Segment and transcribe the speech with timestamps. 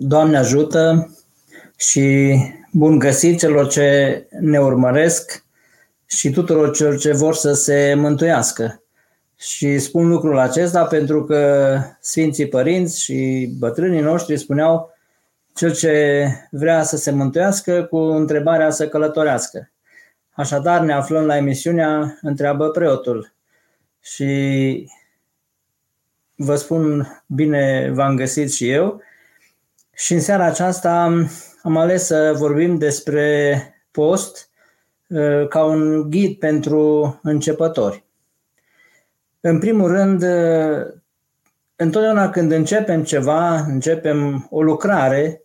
[0.00, 1.14] Doamne ajută
[1.76, 2.36] și
[2.72, 5.44] bun găsit celor ce ne urmăresc
[6.06, 8.82] și tuturor celor ce vor să se mântuiască.
[9.38, 14.94] Și spun lucrul acesta pentru că Sfinții Părinți și bătrânii noștri spuneau
[15.54, 19.70] cel ce vrea să se mântuiască cu întrebarea să călătorească.
[20.30, 23.32] Așadar ne aflăm la emisiunea Întreabă preotul.
[24.00, 24.90] Și
[26.34, 29.02] vă spun bine v-am găsit și eu
[29.98, 31.02] și în seara aceasta
[31.62, 34.50] am ales să vorbim despre post
[35.08, 38.04] uh, ca un ghid pentru începători.
[39.40, 40.86] În primul rând, uh,
[41.76, 45.42] întotdeauna când începem ceva, începem o lucrare,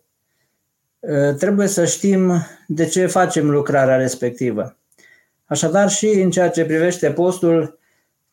[0.98, 2.32] uh, trebuie să știm
[2.66, 4.76] de ce facem lucrarea respectivă.
[5.44, 7.78] Așadar, și în ceea ce privește postul,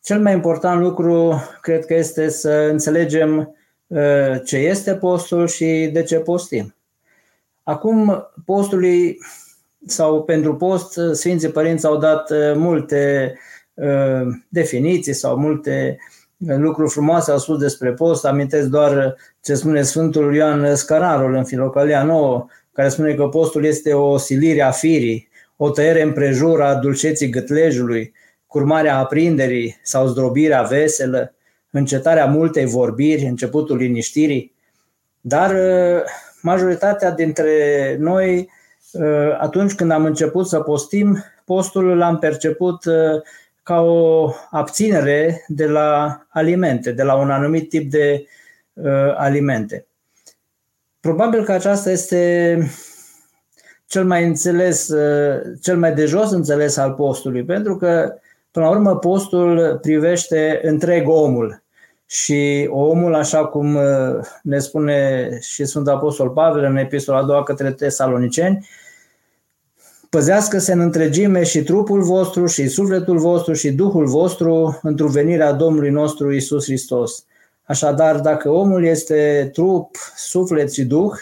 [0.02, 3.60] cel mai important lucru cred că este să înțelegem Uh,
[4.44, 6.74] ce este postul și de ce postim.
[7.62, 9.18] Acum, postului
[9.86, 13.34] sau pentru post, Sfinții Părinți au dat uh, multe
[13.74, 15.98] uh, definiții sau multe
[16.36, 18.24] lucruri frumoase au spus despre post.
[18.24, 23.94] Amintesc doar ce spune Sfântul Ioan Scararul în Filocalia 9, care spune că postul este
[23.94, 28.12] o silire a firii, o tăiere împrejur a dulceții gâtlejului,
[28.46, 31.34] curmarea aprinderii sau zdrobirea veselă,
[31.72, 34.54] încetarea multei vorbiri, începutul liniștirii,
[35.20, 36.02] dar uh,
[36.42, 38.50] majoritatea dintre noi,
[38.92, 43.22] uh, atunci când am început să postim, postul l-am perceput uh,
[43.62, 48.26] ca o abținere de la alimente, de la un anumit tip de
[49.16, 49.86] alimente.
[51.00, 52.58] Probabil că aceasta este
[53.86, 54.90] cel mai înțeles,
[55.60, 58.14] cel mai de jos înțeles al postului, pentru că,
[58.50, 61.61] până la urmă, postul privește întreg omul,
[62.12, 63.82] și omul, așa cum uh,
[64.42, 68.68] ne spune și Sfântul Apostol Pavel în epistola a doua către tesaloniceni,
[70.10, 75.90] păzească-se în întregime și trupul vostru și sufletul vostru și Duhul vostru într venirea Domnului
[75.90, 77.24] nostru Isus Hristos.
[77.62, 81.12] Așadar, dacă omul este trup, suflet și Duh,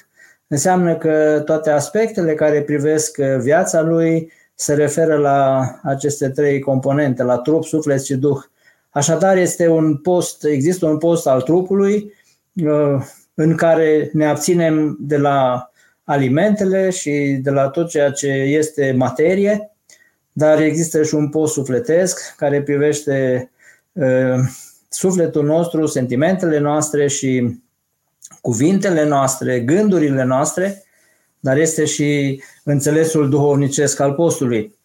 [0.46, 7.38] înseamnă că toate aspectele care privesc viața lui se referă la aceste trei componente, la
[7.38, 8.42] trup, suflet și Duh.
[8.90, 12.14] Așadar, este un post, există un post al trupului
[12.64, 13.02] uh,
[13.34, 15.70] în care ne abținem de la
[16.04, 19.70] alimentele și de la tot ceea ce este materie,
[20.32, 23.50] dar există și un post sufletesc care privește
[23.92, 24.38] uh,
[24.88, 27.60] sufletul nostru, sentimentele noastre și
[28.40, 30.84] cuvintele noastre, gândurile noastre,
[31.40, 34.78] dar este și înțelesul duhovnicesc al postului.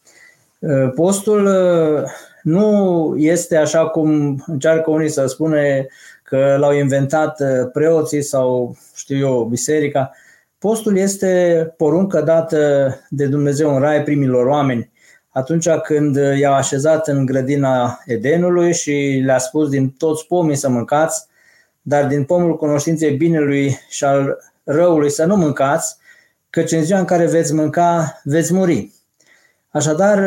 [0.60, 1.48] Uh, postul
[2.46, 5.88] nu este așa cum încearcă unii să spune
[6.24, 10.12] că l-au inventat uh, preoții sau, știu eu, biserica.
[10.58, 14.92] Postul este poruncă dată de Dumnezeu în rai primilor oameni
[15.30, 21.28] atunci când i-a așezat în grădina Edenului și le-a spus din toți pomii să mâncați,
[21.82, 25.98] dar din pomul cunoștinței binelui și al răului să nu mâncați,
[26.50, 28.92] căci în ziua în care veți mânca, veți muri.
[29.70, 30.20] Așadar,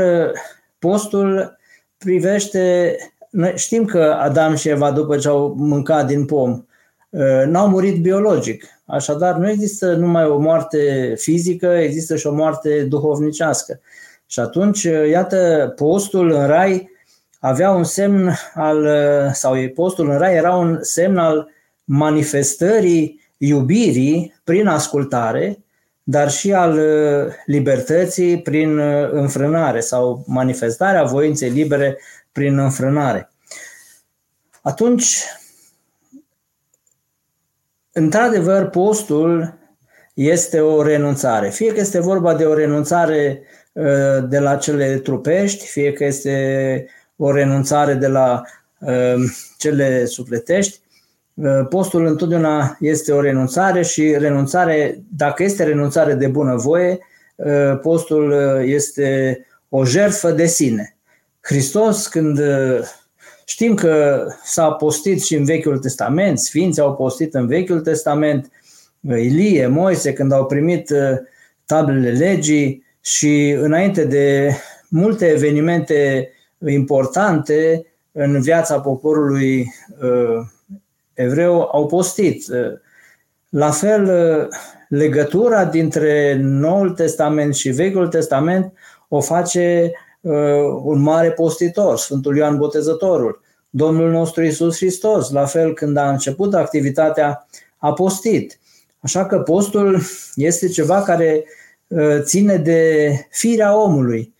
[0.79, 1.58] postul
[1.99, 2.97] privește,
[3.31, 6.65] noi știm că Adam și Eva, după ce au mâncat din pom,
[7.11, 8.65] uh, n-au murit biologic.
[8.87, 13.81] Așadar, nu există numai o moarte fizică, există și o moarte duhovnicească.
[14.27, 16.91] Și atunci, uh, iată, postul în rai
[17.41, 21.49] avea un semn al, uh, sau postul în rai era un semn al
[21.85, 25.59] manifestării iubirii prin ascultare,
[26.11, 31.99] dar și al uh, libertății prin uh, înfrânare sau manifestarea voinței libere
[32.33, 33.31] prin înfrânare.
[34.63, 35.25] Atunci,
[37.93, 39.59] într-adevăr, postul
[40.15, 41.51] este o renunțare.
[41.51, 43.43] Fie că este vorba de o renunțare
[43.73, 43.85] uh,
[44.29, 46.87] de la cele trupești, fie că este
[47.17, 48.43] o renunțare de la
[49.59, 50.88] cele sufletești, Uh,
[51.69, 56.99] postul întotdeauna este o renunțare și renunțare, dacă este renunțare de bunăvoie,
[57.37, 59.39] uh, postul uh, este
[59.69, 60.97] o jertfă de sine.
[61.41, 62.41] Hristos, când
[63.45, 68.51] știm că s-a postit și în Vechiul Testament, Sfinții au postit în Vechiul Testament,
[69.01, 70.93] Ilie, Moise, când au primit
[71.65, 74.55] tablele legii și înainte de
[74.89, 76.31] multe evenimente
[76.67, 79.67] importante în viața poporului
[81.19, 82.45] evreu au postit.
[83.49, 84.11] La fel,
[84.89, 88.73] legătura dintre Noul Testament și Vechiul Testament
[89.09, 90.33] o face uh,
[90.83, 93.41] un mare postitor, Sfântul Ioan Botezătorul.
[93.71, 98.59] Domnul nostru Isus Hristos, la fel când a început activitatea, a postit.
[99.01, 100.01] Așa că postul
[100.35, 101.45] este ceva care
[102.21, 104.35] ține de firea omului.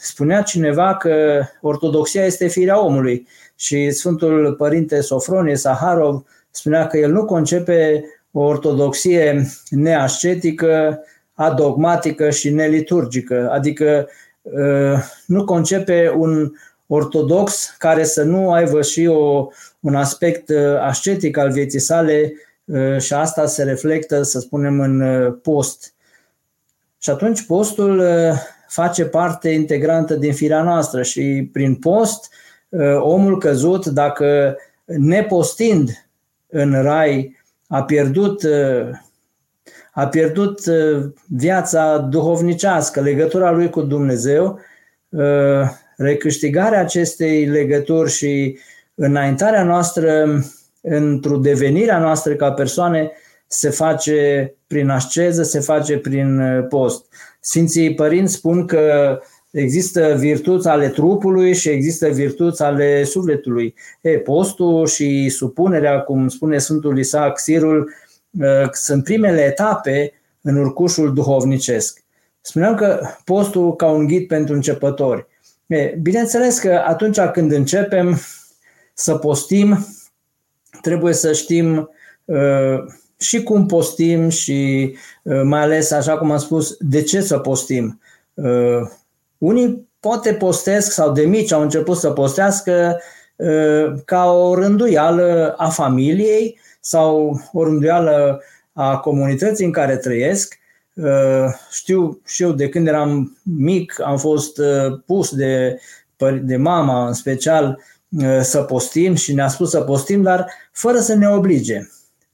[0.00, 3.26] Spunea cineva că ortodoxia este firea omului
[3.60, 11.04] și Sfântul Părinte Sofronie Saharov spunea că el nu concepe o ortodoxie neascetică,
[11.34, 14.08] adogmatică și neliturgică, adică
[15.26, 16.52] nu concepe un
[16.86, 19.48] ortodox care să nu aibă și o,
[19.80, 22.32] un aspect ascetic al vieții sale
[22.98, 25.94] și asta se reflectă, să spunem, în post.
[26.98, 28.02] Și atunci postul
[28.68, 32.30] face parte integrantă din firea noastră și prin post
[32.98, 36.08] omul căzut, dacă nepostind
[36.46, 37.36] în rai
[37.68, 38.42] a pierdut,
[39.92, 40.60] a pierdut
[41.28, 44.58] viața duhovnicească, legătura lui cu Dumnezeu,
[45.96, 48.58] recâștigarea acestei legături și
[48.94, 50.40] înaintarea noastră
[50.80, 53.10] într-o devenirea noastră ca persoane
[53.46, 57.06] se face prin asceză, se face prin post.
[57.40, 59.18] Sfinții părinți spun că
[59.50, 63.74] există virtuți ale trupului și există virtuți ale sufletului.
[64.00, 67.92] E, postul și supunerea, cum spune Sfântul Isaac Sirul,
[68.40, 72.02] ă, sunt primele etape în urcușul duhovnicesc.
[72.40, 75.26] Spuneam că postul ca un ghid pentru începători.
[75.66, 78.18] E, bineînțeles că atunci când începem
[78.94, 79.86] să postim,
[80.80, 81.90] trebuie să știm
[82.24, 82.84] uh,
[83.18, 84.90] și cum postim și
[85.22, 88.00] uh, mai ales, așa cum am spus, de ce să postim.
[88.34, 88.90] Uh,
[89.40, 93.00] unii poate postesc sau de mici au început să postească
[93.36, 98.42] uh, ca o rânduială a familiei sau o rânduială
[98.72, 100.58] a comunității în care trăiesc.
[100.94, 105.80] Uh, știu și eu de când eram mic am fost uh, pus de,
[106.42, 107.82] de mama în special
[108.40, 111.88] să postim și ne-a spus să postim, dar fără să ne oblige.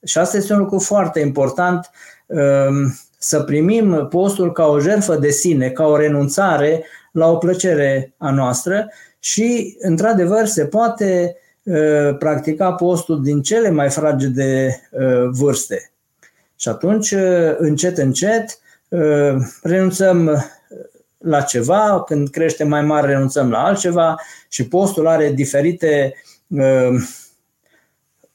[0.05, 1.91] Și asta este un lucru foarte important
[3.27, 8.31] să primim postul ca o jertfă de sine, ca o renunțare la o plăcere a
[8.31, 8.89] noastră
[9.19, 15.91] și, într-adevăr, se poate uh, practica postul din cele mai fragede uh, vârste.
[16.57, 18.59] Și atunci, uh, încet, încet,
[19.63, 20.45] renunțăm
[21.19, 24.17] la ceva, când crește mai mare renunțăm la altceva
[24.49, 26.15] și postul are diferite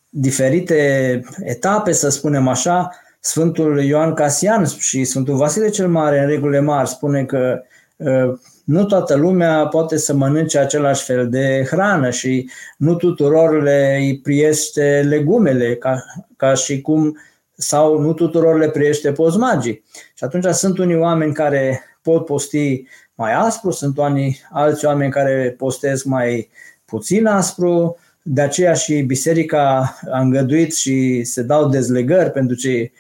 [0.09, 6.59] diferite etape, să spunem așa, Sfântul Ioan Casian și Sfântul Vasile cel Mare, în regulile
[6.59, 7.61] mari, spune că
[7.95, 13.97] uh, nu toată lumea poate să mănânce același fel de hrană și nu tuturor le
[13.99, 16.03] îi priește legumele, ca,
[16.37, 17.17] ca și cum
[17.55, 19.83] sau nu tuturor le priește pozmagii.
[20.13, 25.55] Și atunci sunt unii oameni care pot posti mai aspru, sunt unii, alți oameni care
[25.57, 26.49] postesc mai
[26.85, 32.91] puțin aspru, de aceea și biserica a îngăduit și se dau dezlegări pentru cei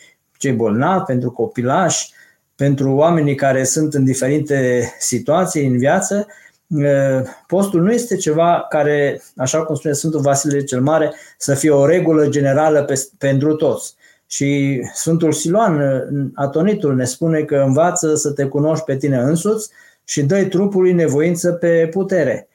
[0.41, 2.13] cei bolnavi, pentru copilași,
[2.55, 6.27] pentru oamenii care sunt în diferite situații în viață,
[7.47, 11.85] postul nu este ceva care, așa cum spune Sfântul Vasile cel Mare, să fie o
[11.85, 13.95] regulă generală pe, pentru toți.
[14.27, 15.81] Și Sfântul Siloan,
[16.35, 19.69] atonitul, ne spune că învață să te cunoști pe tine însuți
[20.03, 22.47] și dă trupului nevoință pe putere.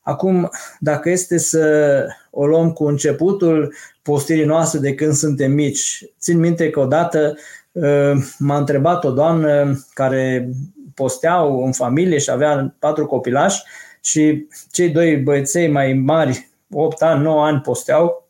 [0.00, 6.38] Acum, dacă este să o luăm cu începutul postirii noastre de când suntem mici, țin
[6.38, 7.36] minte că odată
[7.72, 10.50] uh, m-a întrebat o doamnă care
[10.94, 13.62] posteau în familie și avea patru copilași
[14.00, 18.28] și cei doi băieței mai mari, 8 ani, 9 ani posteau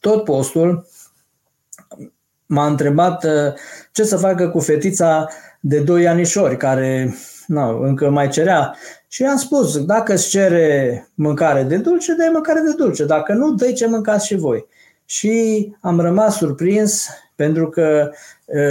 [0.00, 0.86] tot postul.
[2.46, 3.52] M-a întrebat uh,
[3.92, 5.28] ce să facă cu fetița
[5.60, 7.14] de 2 anișori care
[7.46, 8.76] nu, încă mai cerea
[9.08, 13.04] și i-am spus, dacă îți cere mâncare de dulce, dai mâncare de dulce.
[13.04, 14.66] Dacă nu, dă ce mâncați și voi.
[15.12, 18.10] Și am rămas surprins pentru că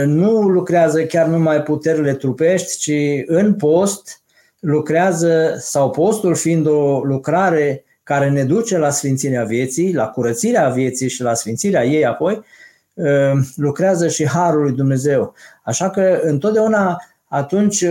[0.06, 4.22] nu lucrează chiar numai puterile trupești, ci în post
[4.60, 11.10] lucrează, sau postul fiind o lucrare care ne duce la sfințirea vieții, la curățirea vieții
[11.10, 12.42] și la sfințirea ei apoi,
[13.56, 15.34] lucrează și Harul lui Dumnezeu.
[15.64, 17.86] Așa că întotdeauna atunci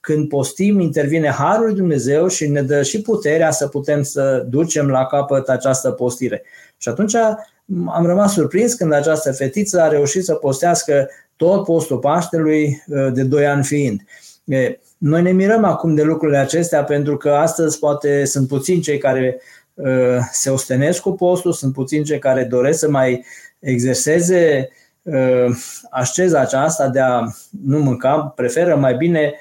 [0.00, 4.88] când postim, intervine Harul lui Dumnezeu și ne dă și puterea să putem să ducem
[4.88, 6.42] la capăt această postire.
[6.76, 7.14] Și atunci
[7.86, 13.22] am rămas surprins când această fetiță a reușit să postească tot postul Paștelui uh, de
[13.22, 14.00] 2 ani fiind.
[14.98, 19.40] Noi ne mirăm acum de lucrurile acestea pentru că astăzi poate sunt puțini cei care
[19.74, 23.24] uh, se ostenesc cu postul, sunt puțini cei care doresc să mai
[23.58, 24.68] exerseze
[25.02, 25.56] uh,
[25.90, 27.20] asceza aceasta de a
[27.64, 29.34] nu mânca, preferă mai bine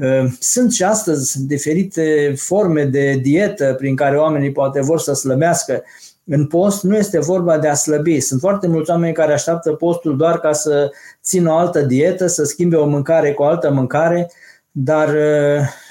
[0.00, 5.84] Ehm, sunt și astăzi diferite forme de dietă prin care oamenii poate vor să slăbească.
[6.28, 8.20] În post nu este vorba de a slăbi.
[8.20, 10.90] Sunt foarte mulți oameni care așteaptă postul doar ca să
[11.22, 14.30] țină o altă dietă, să schimbe o mâncare cu o altă mâncare,
[14.70, 15.16] dar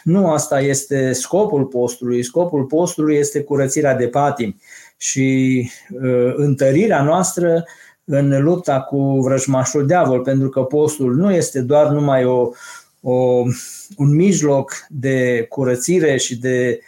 [0.03, 2.23] nu asta este scopul postului.
[2.23, 4.59] Scopul postului este curățirea de patim
[4.97, 5.69] și
[6.35, 7.63] întărirea noastră
[8.03, 12.49] în lupta cu vrăjmașul diavol, pentru că postul nu este doar numai o,
[13.01, 13.43] o,
[13.97, 16.79] un mijloc de curățire și de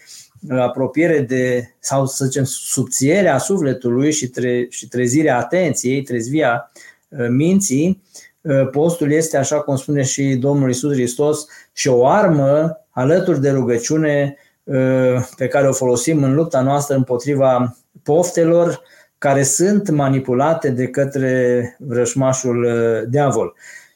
[0.50, 6.72] apropiere de, sau să zicem, subțierea sufletului și, tre, și trezirea atenției, trezvia
[7.08, 8.04] uh, minții,
[8.42, 13.50] uh, postul este, așa cum spune și Domnul Isus Hristos, și o armă alături de
[13.50, 18.82] rugăciune uh, pe care o folosim în lupta noastră împotriva poftelor
[19.18, 22.68] care sunt manipulate de către vrășmașul
[23.10, 23.54] diavol.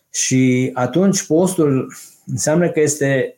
[0.09, 1.93] Și atunci postul
[2.25, 3.37] înseamnă că este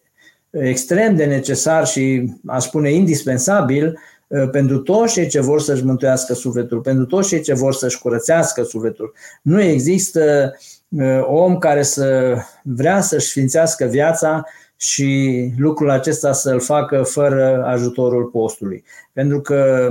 [0.59, 6.33] extrem de necesar și, aș spune, indispensabil uh, pentru toți cei ce vor să-și mântuiască
[6.33, 9.13] sufletul, pentru toți cei ce vor să-și curățească sufletul.
[9.41, 10.55] Nu există
[10.89, 14.43] uh, om care să vrea să-și sfințească viața
[14.77, 18.83] și lucrul acesta să-l facă fără ajutorul postului.
[19.13, 19.89] Pentru că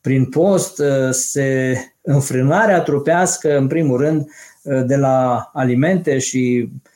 [0.00, 4.26] prin post uh, se înfrânarea trupească, în primul rând,
[4.86, 6.91] de la alimente și Uh,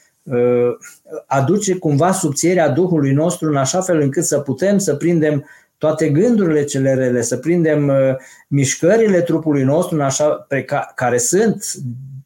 [1.26, 5.44] aduce cumva subțierea Duhului nostru în așa fel încât să putem să prindem
[5.78, 8.14] toate gândurile cele rele, să prindem uh,
[8.48, 11.64] mișcările trupului nostru în așa, pe ca, care sunt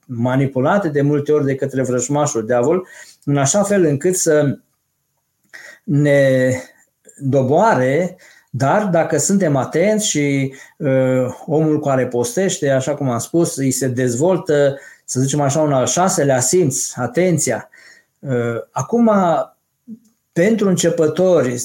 [0.07, 2.87] manipulate de multe ori de către vrăjmașul diavol,
[3.25, 4.59] în așa fel încât să
[5.83, 6.50] ne
[7.16, 8.16] doboare,
[8.50, 13.88] dar dacă suntem atenți și uh, omul care postește, așa cum am spus, îi se
[13.88, 17.69] dezvoltă, să zicem așa, un al șaselea simț, atenția, Uh,
[18.70, 19.10] acum,
[20.32, 21.62] pentru începători,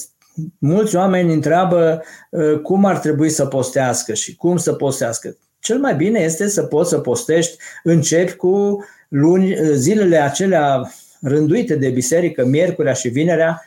[0.58, 5.38] mulți oameni întreabă uh, cum ar trebui să postească și cum să postească.
[5.60, 11.76] Cel mai bine este să poți să postești, începi cu luni, uh, zilele acelea rânduite
[11.76, 13.66] de biserică, miercurea și vinerea,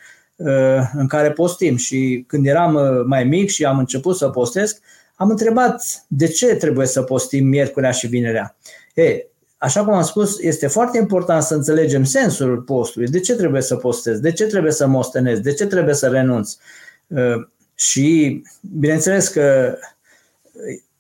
[0.93, 1.77] în care postim.
[1.77, 4.81] Și când eram mai mic și am început să postesc,
[5.15, 8.57] am întrebat de ce trebuie să postim miercurea și vinerea.
[8.95, 9.27] E,
[9.59, 13.09] așa cum am spus, este foarte important să înțelegem sensul postului.
[13.09, 14.19] De ce trebuie să postez?
[14.19, 15.39] De ce trebuie să mostenez?
[15.39, 16.57] De ce trebuie să renunț?
[17.07, 18.43] Uh, și,
[18.79, 19.77] bineînțeles că,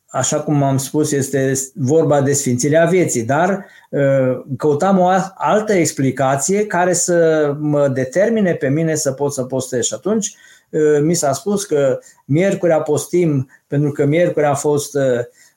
[0.07, 6.67] așa cum am spus, este vorba de sfințirea vieții, dar uh, căutam o altă explicație
[6.67, 9.85] care să mă determine pe mine să pot să postez.
[9.85, 10.35] Și atunci
[10.71, 14.97] uh, mi s-a spus că miercuri postim pentru că miercuri a fost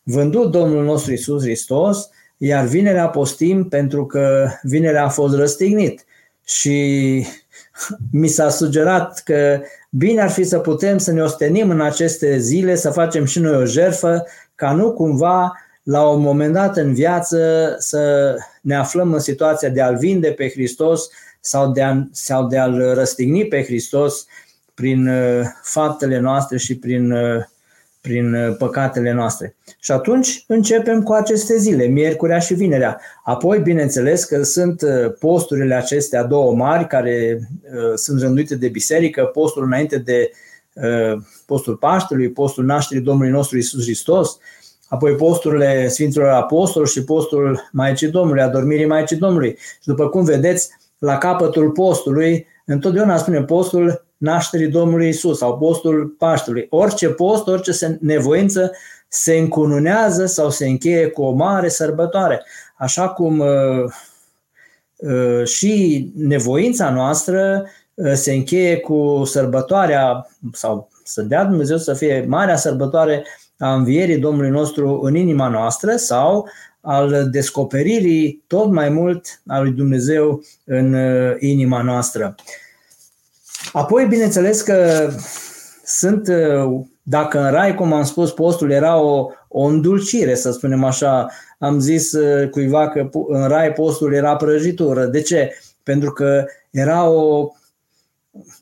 [0.04, 2.10] vândut Domnul nostru Isus Hristos,
[2.44, 6.06] iar vinerea postim pentru că vinerea a fost răstignit.
[6.44, 7.26] Și
[8.12, 12.76] mi s-a sugerat că bine ar fi să putem să ne ostenim în aceste zile,
[12.76, 14.24] să facem și noi o jerfă,
[14.56, 19.82] ca nu cumva la un moment dat în viață să ne aflăm în situația de
[19.82, 24.26] a-L vinde pe Hristos sau de, a, sau de a-L răstigni pe Hristos
[24.74, 27.44] prin uh, faptele noastre și prin uh,
[28.02, 29.56] prin uh, păcatele noastre.
[29.80, 33.02] Și atunci începem cu aceste zile, miercurea și vinerea.
[33.24, 39.24] Apoi, bineînțeles că sunt uh, posturile acestea două mari care uh, sunt rânduite de biserică,
[39.24, 40.32] postul înainte de
[40.74, 44.38] uh, postul Paștelui, postul nașterii Domnului nostru Isus Hristos,
[44.88, 49.58] apoi posturile Sfinților Apostoli și postul Maicii Domnului, adormirii Maicii Domnului.
[49.58, 56.16] Și după cum vedeți, la capătul postului, întotdeauna spune postul nașterii Domnului Isus sau postul
[56.18, 56.68] Paștelui.
[56.70, 58.72] Orice post, orice nevoință
[59.08, 62.44] se încununează sau se încheie cu o mare sărbătoare.
[62.78, 63.84] Așa cum uh,
[64.96, 72.26] uh, și nevoința noastră uh, se încheie cu sărbătoarea sau să dea Dumnezeu să fie
[72.28, 73.26] marea sărbătoare
[73.58, 76.50] a învierii Domnului nostru în inima noastră sau
[76.82, 80.96] al descoperirii tot mai mult a lui Dumnezeu în
[81.40, 82.36] inima noastră.
[83.74, 85.10] Apoi, bineînțeles că
[85.86, 90.84] sunt, uh, dacă în rai, cum am spus, postul era o, o îndulcire, să spunem
[90.84, 95.06] așa, am zis uh, cuiva că în rai postul era prăjitură.
[95.06, 95.56] De ce?
[95.84, 97.52] Pentru că era o,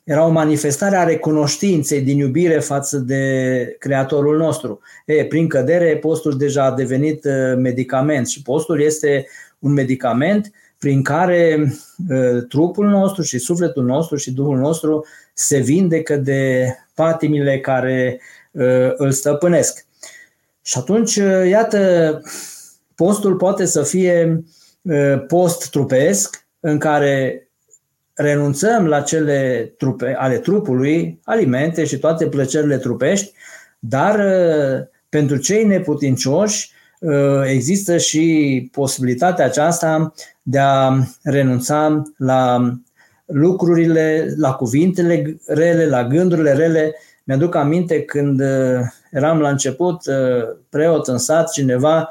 [0.04, 4.80] era o manifestare a recunoștinței din iubire față de Creatorul nostru.
[5.06, 9.26] E, prin cădere, postul deja a devenit uh, medicament și postul este
[9.58, 10.50] un medicament
[10.80, 11.72] prin care
[12.10, 18.20] ă, trupul nostru și sufletul nostru și Duhul nostru se vindecă de patimile care
[18.58, 19.86] ă, îl stăpânesc.
[20.62, 22.22] Și atunci, ă, iată,
[22.94, 24.44] postul poate să fie
[25.26, 27.48] post trupesc, în care
[28.14, 33.32] renunțăm la cele trupe, ale trupului, alimente și toate plăcerile trupești,
[33.78, 34.24] dar
[35.08, 36.72] pentru cei neputincioși
[37.44, 40.92] există și posibilitatea aceasta de a
[41.22, 42.72] renunța la
[43.24, 46.94] lucrurile, la cuvintele rele, la gândurile rele.
[47.24, 48.40] Mi-aduc aminte când
[49.10, 50.02] eram la început
[50.68, 52.08] preot în sat, cineva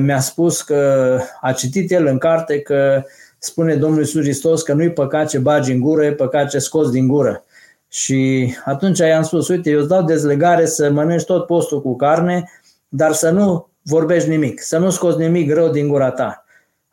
[0.00, 3.04] mi-a spus că a citit el în carte că
[3.38, 6.92] spune Domnul Iisus Hristos că nu-i păcat ce bagi în gură, e păcat ce scoți
[6.92, 7.44] din gură.
[7.88, 12.50] Și atunci i-am spus, uite, eu îți dau dezlegare să mănânci tot postul cu carne,
[12.88, 16.44] dar să nu vorbești nimic, să nu scoți nimic rău din gura ta.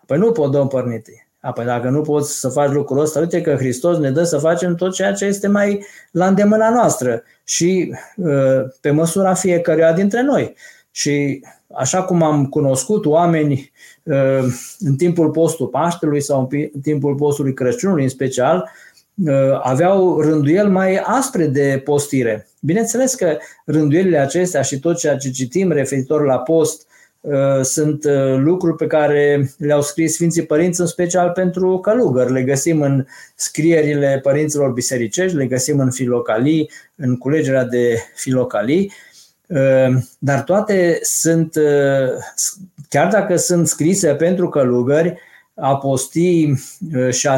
[0.06, 1.30] Păi nu pot, domn părnite.
[1.42, 4.76] Apoi dacă nu poți să faci lucrul ăsta, uite că Hristos ne dă să facem
[4.76, 10.56] tot ceea ce este mai la îndemâna noastră și uh, pe măsura fiecăruia dintre noi.
[10.92, 11.44] Și
[11.74, 13.72] așa cum am cunoscut oameni
[14.04, 14.44] uh,
[14.80, 18.72] în timpul postului Paștelui sau în timpul postului Crăciunului în special,
[19.26, 22.49] uh, aveau rânduieli mai aspre de postire.
[22.62, 26.88] Bineînțeles că rânduielile acestea și tot ceea ce citim referitor la post
[27.20, 28.06] uh, sunt
[28.38, 32.32] lucruri pe care le-au scris Sfinții Părinți, în special pentru călugări.
[32.32, 38.92] Le găsim în scrierile părinților bisericești, le găsim în filocalii, în culegerea de filocalii
[39.50, 42.10] Ehm, dar toate sunt, eh,
[42.90, 45.20] chiar dacă sunt scrise pentru călugări,
[45.54, 46.60] apostii
[46.94, 47.38] eh, și a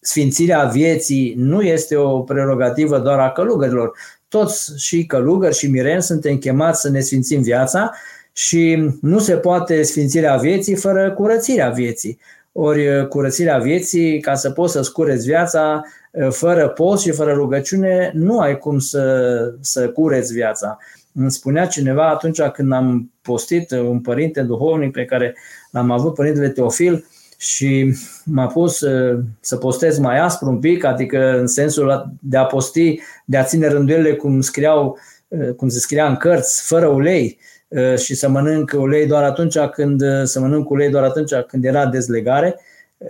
[0.00, 3.92] sfințirea vieții nu este o prerogativă doar a călugărilor.
[4.34, 7.92] Toți și călugări și mireni suntem chemați să ne sfințim viața
[8.32, 12.18] și nu se poate sfințirea vieții fără curățirea vieții.
[12.52, 15.82] Ori eh, curățirea vieții, ca să poți să-ți cureți viața,
[16.30, 20.78] fără post și fără rugăciune, nu ai cum să, să cureți viața.
[21.12, 25.36] Îmi spunea cineva atunci când am postit un părinte duhovnic pe care
[25.70, 27.06] l-am avut, părintele Teofil,
[27.44, 32.44] și m-a pus uh, să postez mai aspru un pic, adică în sensul de a
[32.44, 34.98] posti, de a ține rânduielile cum scriau,
[35.28, 39.58] uh, cum se scria în cărți, fără ulei uh, și să mănânc ulei doar atunci
[39.58, 42.60] când să mănânc ulei doar atunci când era dezlegare.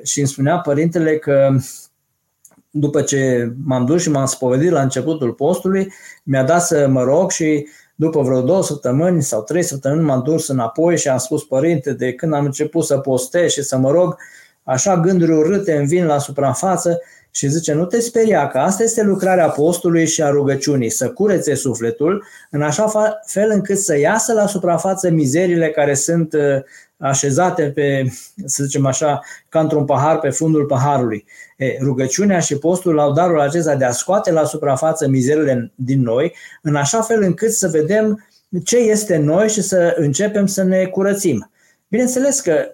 [0.02, 1.56] Și îmi spunea părintele că
[2.70, 7.30] după ce m-am dus și m-am spovedit la începutul postului, mi-a dat să mă rog
[7.30, 11.92] și după vreo două săptămâni sau trei săptămâni m-am dus înapoi și am spus, părinte,
[11.92, 14.16] de când am început să postez și să mă rog,
[14.62, 19.02] așa gânduri urâte îmi vin la suprafață și zice, nu te speria că asta este
[19.02, 22.92] lucrarea postului și a rugăciunii, să curețe sufletul în așa
[23.26, 26.62] fel încât să iasă la suprafață mizerile care sunt uh,
[26.96, 28.06] așezate pe,
[28.44, 31.24] să zicem așa, ca într-un pahar pe fundul paharului.
[31.56, 36.34] E, rugăciunea și postul au darul acesta de a scoate la suprafață mizerile din noi,
[36.62, 38.26] în așa fel încât să vedem
[38.64, 41.50] ce este noi și să începem să ne curățim.
[41.88, 42.66] Bineînțeles că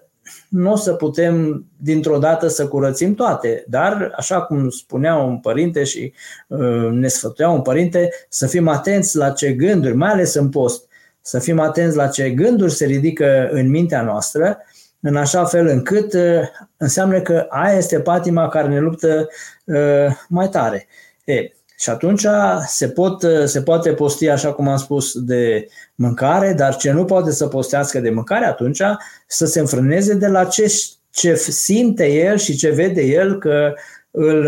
[0.49, 5.83] nu o să putem dintr-o dată să curățim toate, dar așa cum spunea un părinte
[5.83, 6.13] și
[6.47, 10.87] uh, ne sfătuia un părinte, să fim atenți la ce gânduri, mai ales în post,
[11.21, 14.57] să fim atenți la ce gânduri se ridică în mintea noastră,
[15.01, 16.41] în așa fel încât uh,
[16.77, 19.29] înseamnă că aia este patima care ne luptă
[19.65, 20.87] uh, mai tare.
[21.25, 22.25] E, și atunci
[22.67, 27.05] se, pot, uh, se poate posti, așa cum am spus, de mâncare, dar ce nu
[27.05, 28.81] poate să postească de mâncare, atunci
[29.27, 30.73] să se înfrâneze de la ce,
[31.11, 33.73] ce simte el și ce vede el că
[34.11, 34.45] îl,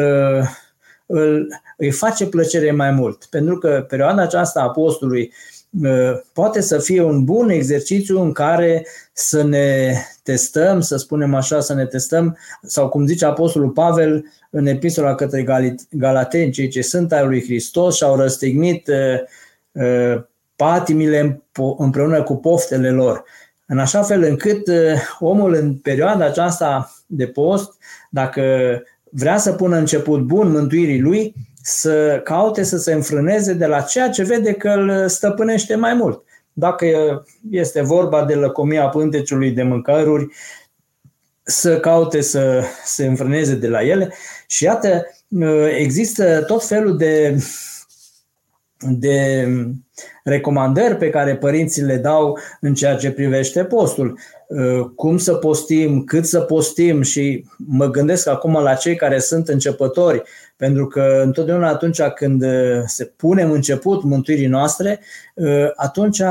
[1.05, 3.25] îl, îi face plăcere mai mult.
[3.25, 5.52] Pentru că perioada aceasta a postului Uh,
[6.33, 11.73] poate să fie un bun exercițiu în care să ne testăm, să spunem așa, să
[11.73, 15.45] ne testăm, sau cum zice Apostolul Pavel în epistola către
[15.89, 19.19] Galateni, cei ce sunt ai lui Hristos și au răstignit uh,
[19.83, 20.23] uh,
[20.55, 21.43] patimile
[21.77, 23.23] împreună cu poftele lor.
[23.65, 24.69] În așa fel încât
[25.19, 27.73] omul în perioada aceasta de post,
[28.09, 28.41] dacă
[29.09, 31.33] vrea să pună început bun mântuirii lui,
[31.65, 36.23] să caute să se înfrâneze de la ceea ce vede că îl stăpânește mai mult.
[36.53, 36.85] Dacă
[37.49, 40.27] este vorba de lăcomia pânteciului de mâncăruri,
[41.43, 44.13] să caute să se înfrâneze de la ele.
[44.47, 45.05] Și iată,
[45.77, 47.37] există tot felul de
[48.89, 49.47] de
[50.23, 54.19] recomandări pe care părinții le dau în ceea ce privește postul.
[54.47, 59.47] Uh, cum să postim, cât să postim și mă gândesc acum la cei care sunt
[59.47, 60.23] începători,
[60.57, 64.99] pentru că întotdeauna atunci când uh, se punem început mântuirii noastre,
[65.35, 66.21] uh, atunci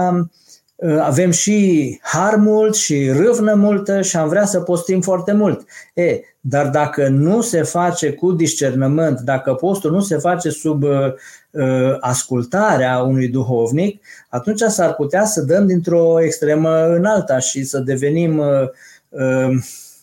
[1.00, 5.64] avem și har mult și râvnă multă și am vrea să postim foarte mult.
[5.94, 10.90] E, dar dacă nu se face cu discernământ, dacă postul nu se face sub uh,
[10.90, 11.12] uh,
[12.00, 18.38] ascultarea unui duhovnic, atunci s-ar putea să dăm dintr-o extremă în alta și să devenim
[18.38, 18.68] uh,
[19.08, 19.58] uh,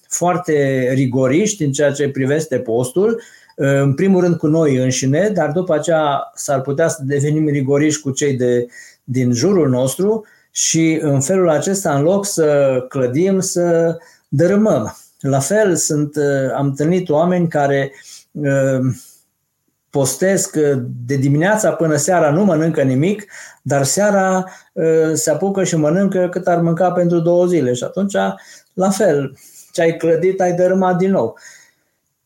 [0.07, 3.21] foarte rigoriști în ceea ce privește postul,
[3.55, 8.01] uh, în primul rând cu noi înșine, dar după aceea s-ar putea să devenim rigoriști
[8.01, 8.67] cu cei de,
[9.03, 14.97] din jurul nostru și în felul acesta, în loc să clădim, să dărâmăm.
[15.19, 16.15] La fel, sunt,
[16.55, 17.91] am întâlnit oameni care
[19.89, 20.58] postesc
[21.06, 23.25] de dimineața până seara, nu mănâncă nimic,
[23.62, 24.45] dar seara
[25.13, 27.73] se apucă și mănâncă cât ar mânca pentru două zile.
[27.73, 28.13] Și atunci,
[28.73, 29.38] la fel,
[29.71, 31.38] ce ai clădit, ai dărâmat din nou.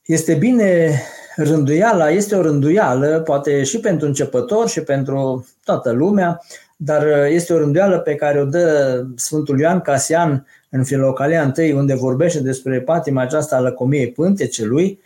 [0.05, 1.01] Este bine
[1.35, 6.41] rânduiala, este o rânduială, poate și pentru începători și pentru toată lumea,
[6.77, 11.93] dar este o rânduială pe care o dă Sfântul Ioan Casian în Filocalia 1, unde
[11.93, 14.99] vorbește despre patima aceasta a lăcomiei pântecelui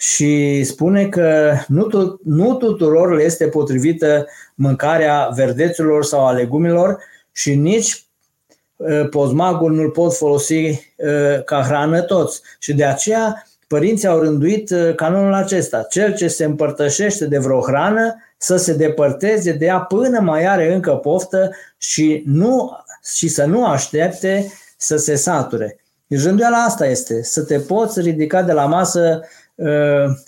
[0.00, 6.98] și spune că nu, tot, nu tuturor le este potrivită mâncarea verdețurilor sau a legumilor
[7.32, 8.06] și nici
[9.10, 10.92] pozmagul nu-l pot folosi
[11.44, 12.40] ca hrană toți.
[12.58, 15.86] Și de aceea părinții au rânduit canonul acesta.
[15.90, 20.74] Cel ce se împărtășește de vreo hrană să se depărteze de ea până mai are
[20.74, 22.70] încă poftă și, nu,
[23.16, 25.78] și să nu aștepte să se sature.
[26.06, 29.28] Deci rânduiala asta este, să te poți ridica de la masă uh,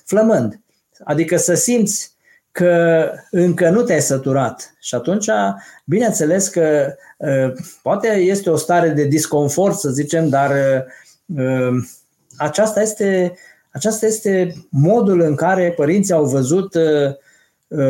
[0.05, 0.61] flămând.
[1.05, 2.15] Adică să simți
[2.53, 4.75] că încă nu te-ai săturat.
[4.81, 5.29] Și atunci,
[5.85, 10.51] bineînțeles că uh, poate este o stare de disconfort, să zicem, dar
[11.37, 11.85] uh,
[12.37, 13.39] aceasta este,
[13.71, 17.15] aceasta este modul în care părinții au văzut uh,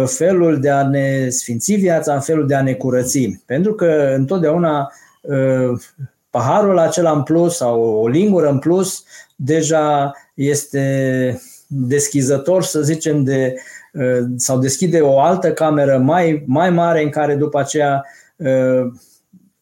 [0.07, 3.43] felul de a ne sfinți viața, în felul de a ne curăți.
[3.47, 4.93] Pentru că întotdeauna
[6.31, 9.05] paharul acela în plus sau o lingură în plus
[9.37, 13.55] deja este deschizător, să zicem, de,
[14.37, 18.05] sau deschide o altă cameră mai, mai mare în care după aceea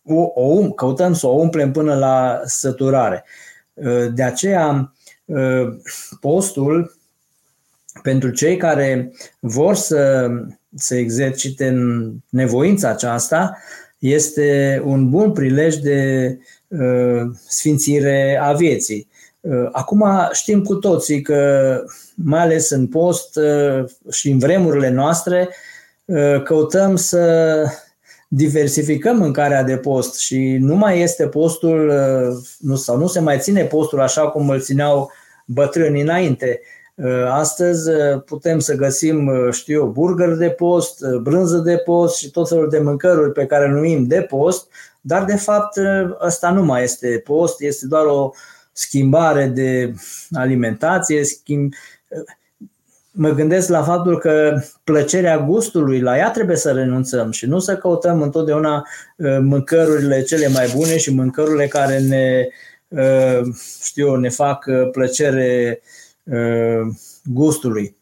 [0.02, 3.24] o, o, um, căutăm să o umplem până la săturare.
[4.14, 4.92] De aceea,
[6.20, 6.98] postul,
[8.02, 10.30] pentru cei care vor să
[10.74, 13.58] se exercite în nevoința aceasta,
[13.98, 16.38] este un bun prilej de
[16.68, 19.08] uh, sfințire a vieții.
[19.48, 21.82] Uh, acum știm cu toții că,
[22.14, 25.48] mai ales în post uh, și în vremurile noastre,
[26.04, 27.64] uh, căutăm să
[28.28, 31.92] diversificăm mâncarea de post și nu mai este postul,
[32.58, 35.10] nu, sau nu se mai ține postul așa cum îl țineau
[35.46, 36.60] bătrânii înainte.
[37.30, 37.90] Astăzi
[38.24, 42.78] putem să găsim, știu eu, burger de post, brânză de post și tot felul de
[42.78, 44.68] mâncăruri pe care le numim de post,
[45.00, 45.78] dar de fapt
[46.20, 48.32] ăsta nu mai este post, este doar o
[48.78, 49.94] schimbare de
[50.32, 51.72] alimentație, schimb...
[53.10, 57.76] mă gândesc la faptul că plăcerea gustului, la ea trebuie să renunțăm și nu să
[57.76, 58.86] căutăm întotdeauna
[59.16, 62.46] uh, mâncărurile cele mai bune și mâncărurile care ne,
[62.88, 63.40] uh,
[63.82, 65.80] știu, ne fac uh, plăcere
[67.24, 67.96] gustului.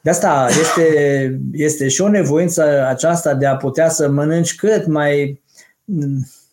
[0.00, 5.40] De asta este, este și o nevoință aceasta de a putea să mănânci cât mai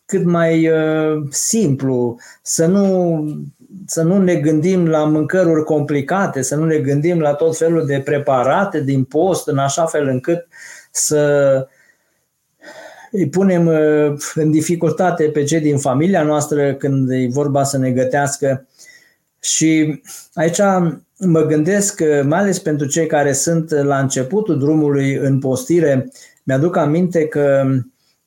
[0.08, 3.24] cât mai uh, simplu, să nu,
[3.86, 8.00] să nu ne gândim la mâncăruri complicate, să nu ne gândim la tot felul de
[8.04, 10.46] preparate din post, în așa fel încât
[10.90, 11.66] să
[13.10, 17.90] îi punem uh, în dificultate pe cei din familia noastră când e vorba să ne
[17.90, 18.66] gătească.
[19.40, 20.02] Și
[20.34, 20.60] aici
[21.18, 26.10] mă gândesc, mai ales pentru cei care sunt la începutul drumului în postire,
[26.42, 27.64] mi-aduc aminte că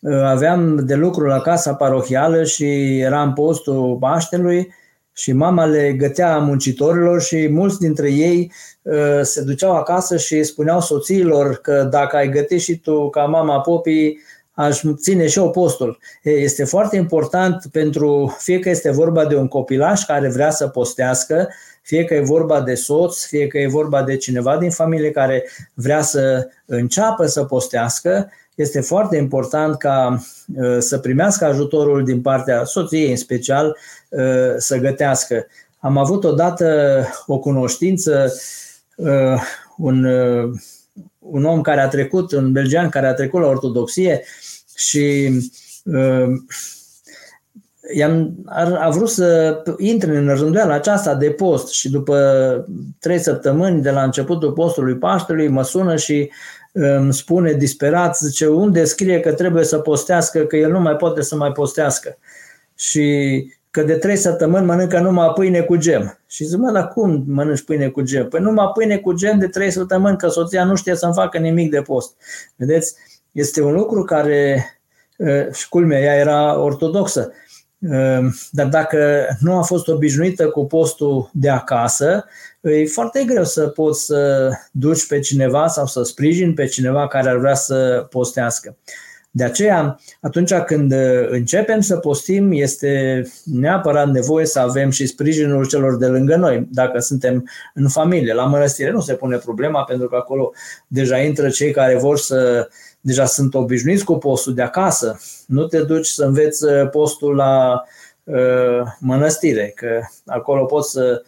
[0.02, 4.74] Uh, aveam de lucru la casa parohială și era în postul Paștelui
[5.22, 10.82] și mama le gătea muncitorilor și mulți dintre ei uh, se duceau acasă și spuneau
[10.82, 14.20] soțiilor că dacă ai gătit și tu ca mama popii,
[14.52, 16.00] aș ține și eu postul.
[16.24, 21.50] Este foarte important pentru, fie că este vorba de un copilaș care vrea să postească,
[21.82, 25.50] fie că e vorba de soț, fie că e vorba de cineva din familie care
[25.74, 30.24] vrea să înceapă să postească, este foarte important ca
[30.56, 33.78] uh, să primească ajutorul din partea soției în special
[34.10, 35.48] uh, să gătească.
[35.80, 38.34] Am avut odată o cunoștință,
[38.96, 39.42] uh,
[39.78, 40.06] un,
[41.20, 44.24] un om care a trecut, un belgean care a trecut la ortodoxie
[44.76, 45.30] și
[47.94, 48.36] i-am,
[48.80, 52.18] a vrut să intre în rânduiala aceasta de post și după
[53.00, 56.32] trei săptămâni de la începutul postului Paștelui mă sună și
[56.72, 61.22] îmi spune disperat, zice, unde scrie că trebuie să postească, că el nu mai poate
[61.22, 62.18] să mai postească.
[62.76, 66.20] Și că de trei săptămâni mănâncă numai pâine cu gem.
[66.28, 68.28] Și zic, mă, dar cum mănânci pâine cu gem?
[68.28, 71.72] Păi numai pâine cu gem de trei săptămâni, că soția nu știe să-mi facă nimic
[71.72, 72.16] de post.
[72.56, 72.96] Vedeți?
[73.32, 74.66] Este un lucru care,
[75.54, 77.32] și culmea, ea era ortodoxă,
[78.52, 82.26] dar dacă nu a fost obișnuită cu postul de acasă,
[82.62, 87.30] e foarte greu să poți să duci pe cineva sau să sprijin pe cineva care
[87.30, 88.76] ar vrea să postească.
[89.34, 90.94] De aceea, atunci când
[91.30, 97.00] începem să postim, este neapărat nevoie să avem și sprijinul celor de lângă noi, dacă
[97.00, 98.34] suntem în familie.
[98.34, 100.52] La mănăstire nu se pune problema, pentru că acolo
[100.88, 102.70] deja intră cei care vor să
[103.02, 105.20] deja sunt obișnuiți cu postul de acasă.
[105.48, 107.84] Nu te duci să înveți postul la
[108.24, 111.24] uh, mănăstire, că acolo poți să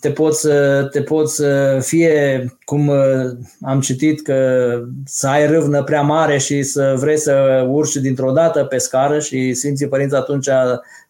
[0.00, 0.46] te poți,
[0.90, 1.42] te poți
[1.80, 2.90] fie cum
[3.60, 8.64] am citit că să ai râvnă prea mare și să vrei să urci dintr-o dată
[8.64, 10.48] pe scară și Sfinții Părinți atunci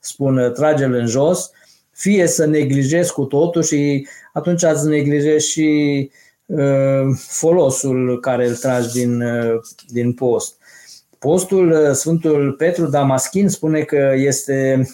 [0.00, 1.50] spun trage-l în jos,
[1.92, 6.10] fie să neglijezi cu totul și atunci îți neglijezi și
[7.14, 9.24] folosul care îl tragi din,
[9.88, 10.56] din post.
[11.18, 14.86] Postul Sfântul Petru Damaschin spune că este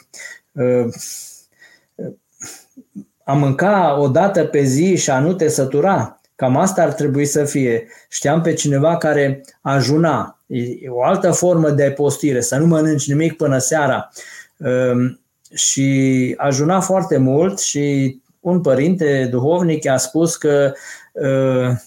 [3.28, 6.20] a mânca o dată pe zi și a nu te sătura.
[6.34, 7.86] Cam asta ar trebui să fie.
[8.08, 10.38] Știam pe cineva care ajuna.
[10.46, 14.10] E o altă formă de postire, să nu mănânci nimic până seara.
[14.58, 15.20] Ehm,
[15.54, 20.74] și ajuna foarte mult și un părinte duhovnic a spus că ehm,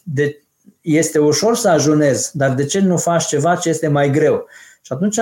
[0.03, 0.41] de,
[0.81, 4.45] este ușor să ajunezi, dar de ce nu faci ceva ce este mai greu?
[4.81, 5.19] Și atunci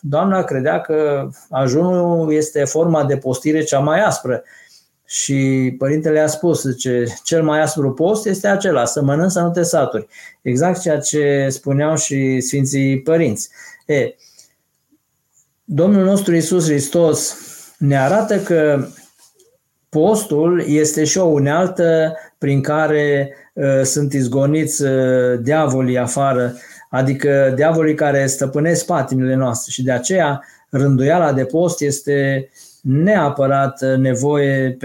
[0.00, 4.42] doamna credea că ajunul este forma de postire cea mai aspră.
[5.04, 9.50] Și părintele a spus, zice, cel mai aspru post este acela, să mănânci să nu
[9.50, 10.06] te saturi.
[10.42, 13.48] Exact ceea ce spuneau și Sfinții Părinți.
[13.86, 14.14] E,
[15.64, 17.36] Domnul nostru Isus Hristos
[17.78, 18.86] ne arată că
[19.88, 23.47] postul este și o unealtă prin care uh,
[23.82, 26.54] sunt izgoniți uh, diavolii afară,
[26.90, 32.48] adică diavolii care stăpânesc patimile noastre și de aceea rânduiala de post este
[32.82, 34.76] neapărat nevoie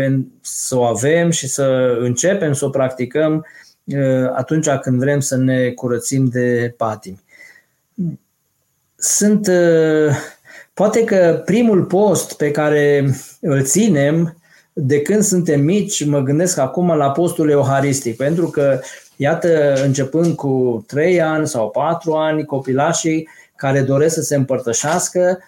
[0.42, 3.46] să o avem și să începem să o practicăm
[3.84, 7.24] uh, atunci când vrem să ne curățim de patimi.
[8.96, 10.16] Sunt, uh,
[10.74, 14.38] poate că primul post pe care îl ținem
[14.74, 18.80] de când suntem mici, mă gândesc acum la postul euharistic, pentru că,
[19.16, 25.40] iată, începând cu 3 ani sau 4 ani, copilașii care doresc să se împărtășească,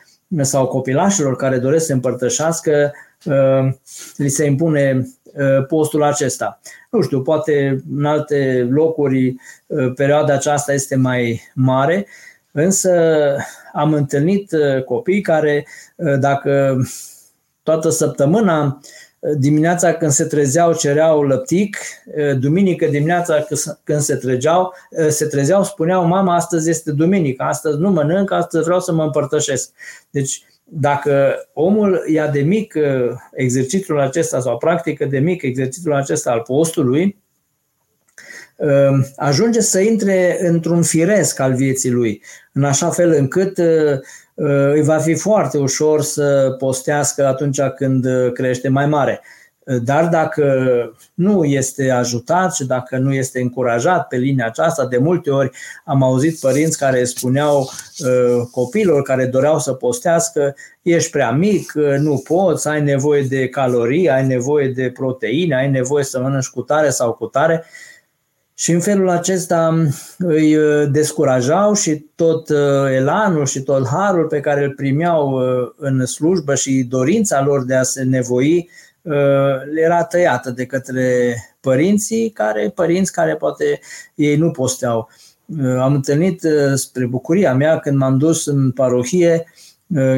[0.41, 2.93] sau copilașilor care doresc să împărtășească,
[3.25, 3.73] uh,
[4.15, 6.59] li se impune uh, postul acesta.
[6.91, 9.35] Nu știu, poate în alte locuri
[9.67, 12.07] uh, perioada aceasta este mai mare,
[12.51, 12.91] însă
[13.73, 14.51] am întâlnit
[14.85, 15.67] copii care,
[16.19, 16.77] dacă
[17.63, 18.79] toată săptămâna
[19.33, 21.77] dimineața când se trezeau cereau lăptic,
[22.39, 23.45] duminică dimineața
[23.83, 24.73] când se trezeau,
[25.09, 29.69] se trezeau spuneau mama astăzi este duminică, astăzi nu mănânc, astăzi vreau să mă împărtășesc.
[30.09, 32.73] Deci dacă omul ia de mic
[33.31, 37.23] exercițiul acesta sau practică de mic exercițiul acesta al postului,
[39.15, 42.21] ajunge să intre într-un firesc al vieții lui,
[42.53, 43.61] în așa fel încât
[44.73, 49.21] îi va fi foarte ușor să postească atunci când crește mai mare.
[49.83, 50.45] Dar dacă
[51.13, 55.51] nu este ajutat și dacă nu este încurajat pe linia aceasta, de multe ori
[55.85, 62.17] am auzit părinți care spuneau uh, copilor care doreau să postească, ești prea mic, nu
[62.27, 66.89] poți, ai nevoie de calorii, ai nevoie de proteine, ai nevoie să mănânci cu tare
[66.89, 67.65] sau cu tare.
[68.57, 69.87] Și în felul acesta
[70.17, 72.57] îi uh, descurajau și tot uh,
[72.91, 77.75] elanul și tot harul pe care îl primeau uh, în slujbă și dorința lor de
[77.75, 78.69] a se nevoi
[79.73, 83.79] le era tăiată de către părinții care, părinți care poate
[84.15, 85.09] ei nu posteau.
[85.79, 86.41] Am întâlnit
[86.75, 89.45] spre bucuria mea când m-am dus în parohie,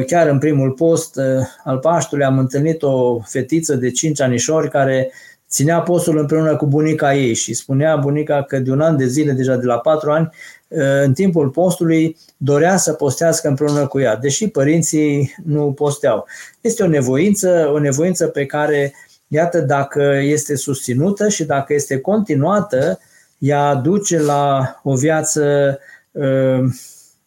[0.06, 1.20] chiar în primul post
[1.64, 5.10] al Paștului am întâlnit o fetiță de 5 anișori care
[5.50, 9.32] ținea postul împreună cu bunica ei și spunea bunica că de un an de zile,
[9.32, 10.30] deja de la patru ani,
[10.78, 16.26] ă, în timpul postului dorea să postească împreună cu ea, deși părinții nu posteau.
[16.60, 18.94] Este o nevoință, o nevoință pe care,
[19.28, 22.98] iată, dacă este susținută și dacă este continuată,
[23.38, 25.78] ea duce la o viață,
[26.20, 26.58] ă,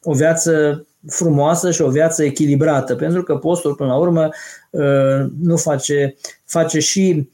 [0.03, 4.29] o viață frumoasă și o viață echilibrată, pentru că postul, până la urmă,
[4.73, 7.29] ă, nu face, face și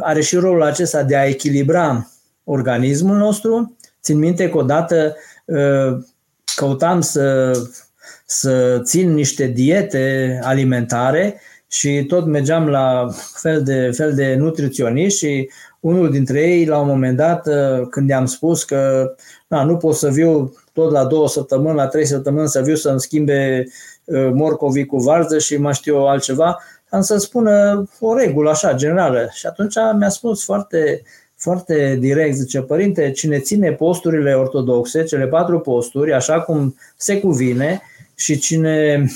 [0.00, 2.10] are și rolul acesta de a echilibra
[2.44, 3.76] organismul nostru.
[4.02, 5.98] Țin minte că odată uh,
[6.54, 7.52] căutam să,
[8.26, 15.50] să țin niște diete alimentare și tot mergeam la fel de, fel de nutriționiști și
[15.80, 19.14] unul dintre ei, la un moment dat, uh, când i-am spus că
[19.48, 23.00] na, nu pot să viu tot la două săptămâni, la trei săptămâni să viu să-mi
[23.00, 23.66] schimbe
[24.04, 26.58] uh, morcovii cu varză și mai știu eu altceva,
[26.90, 29.28] am să spună o regulă așa, generală.
[29.32, 31.02] Și atunci mi-a spus foarte,
[31.36, 37.82] foarte direct, zice, părinte, cine ține posturile ortodoxe, cele patru posturi, așa cum se cuvine,
[38.20, 39.06] și cine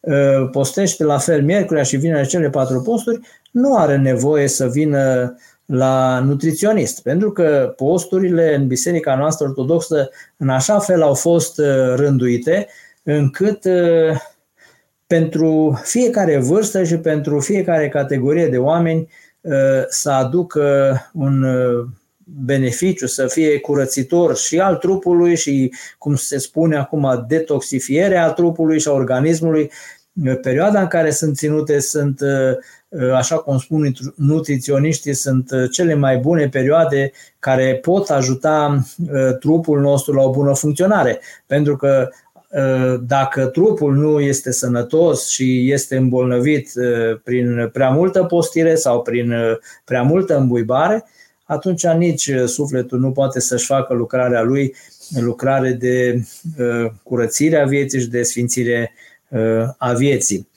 [0.00, 3.20] uh, postește la fel miercurea și vinerea cele patru posturi,
[3.50, 5.34] nu are nevoie să vină
[5.66, 11.94] la nutriționist, pentru că posturile în biserica noastră ortodoxă în așa fel au fost uh,
[11.94, 12.68] rânduite
[13.02, 14.16] încât uh,
[15.06, 19.08] pentru fiecare vârstă și pentru fiecare categorie de oameni
[19.88, 21.44] să aducă un
[22.24, 28.88] beneficiu, să fie curățitor și al trupului și, cum se spune acum, detoxifierea trupului și
[28.88, 29.70] a organismului.
[30.42, 32.20] Perioada în care sunt ținute sunt,
[33.14, 38.82] așa cum spun nutriționiștii, sunt cele mai bune perioade care pot ajuta
[39.40, 41.20] trupul nostru la o bună funcționare.
[41.46, 42.08] Pentru că
[43.00, 46.72] dacă trupul nu este sănătos și este îmbolnăvit
[47.24, 49.34] prin prea multă postire sau prin
[49.84, 51.04] prea multă îmbuibare,
[51.46, 54.74] atunci nici uh, sufletul nu poate să-și facă lucrarea lui,
[55.20, 56.22] lucrare de
[56.58, 58.92] uh, curățire a vieții și de sfințire
[59.28, 60.48] uh, a vieții.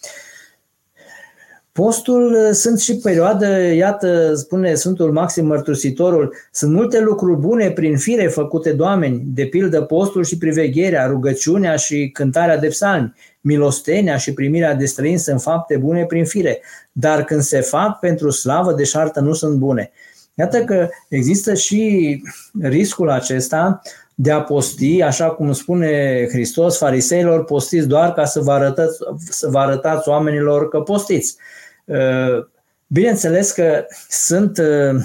[1.72, 8.28] Postul sunt și perioadă, iată, spune Sfântul Maxim Mărturisitorul, sunt multe lucruri bune prin fire
[8.28, 14.34] făcute de oameni, de pildă postul și privegherea, rugăciunea și cântarea de psalmi, milostenia și
[14.34, 18.84] primirea de străini sunt fapte bune prin fire, dar când se fac pentru slavă de
[18.84, 19.92] șartă nu sunt bune.
[20.34, 22.22] Iată că există și
[22.62, 23.82] riscul acesta
[24.22, 28.98] de a posti, așa cum spune Hristos, fariseilor, postiți doar ca să vă arătați,
[29.30, 31.38] să vă arătați oamenilor că postiți.
[31.86, 32.46] Uh,
[32.88, 35.02] bineînțeles că sunt uh,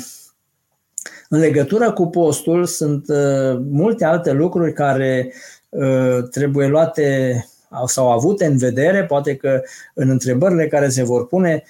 [1.28, 5.32] în legătură cu postul, sunt uh, multe alte lucruri care
[6.30, 7.46] trebuie luate
[7.86, 9.62] sau avute în vedere, poate că
[9.94, 11.64] în întrebările care se vor pune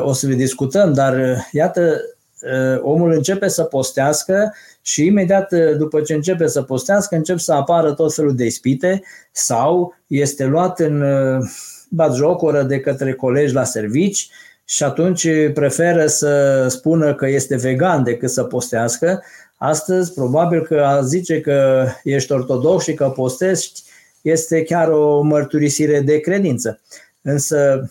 [0.00, 2.00] o să le discutăm, dar iată,
[2.44, 4.54] Uh, omul începe să postească
[4.86, 9.02] și imediat uh, după ce începe să postească, încep să apară tot felul de ispite
[9.32, 11.44] sau este luat în uh,
[11.90, 14.28] batjocoră de către colegi la servici
[14.64, 19.22] și atunci preferă să spună că este vegan decât să postească.
[19.56, 23.82] Astăzi, probabil că a zice că ești ortodox și că postești
[24.22, 26.80] este chiar o mărturisire de credință.
[27.22, 27.90] Însă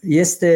[0.00, 0.52] este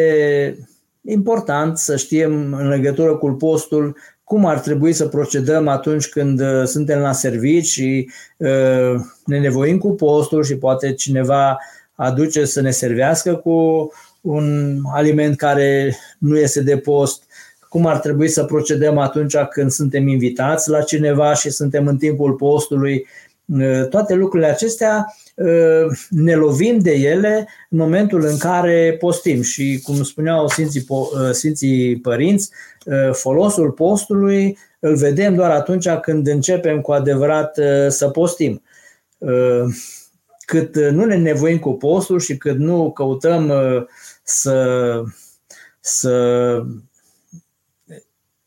[1.01, 6.63] important să știm în legătură cu postul cum ar trebui să procedăm atunci când uh,
[6.65, 11.57] suntem la servici și uh, ne nevoim cu postul și poate cineva
[11.95, 17.23] aduce să ne servească cu un aliment care nu este de post,
[17.69, 22.33] cum ar trebui să procedăm atunci când suntem invitați la cineva și suntem în timpul
[22.33, 23.07] postului.
[23.45, 25.22] Uh, toate lucrurile acestea Ă,
[26.09, 31.99] ne lovim de ele în momentul în care postim și, cum spuneau Sfinții, ă, Sfinții
[31.99, 32.49] Părinți,
[32.87, 38.61] ă, folosul postului îl vedem doar atunci când începem cu adevărat să postim.
[40.45, 43.53] Cât nu ne nevoim cu postul și cât nu căutăm
[44.23, 45.03] să,
[45.79, 46.61] să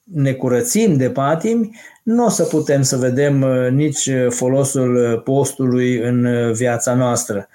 [0.03, 5.23] ne curățim de patimi, nu o să putem să vedem uh, nici uh, folosul uh,
[5.23, 7.49] postului în viața noastră.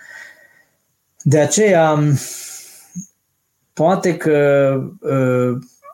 [1.22, 2.00] De aceea,
[3.74, 4.76] poate că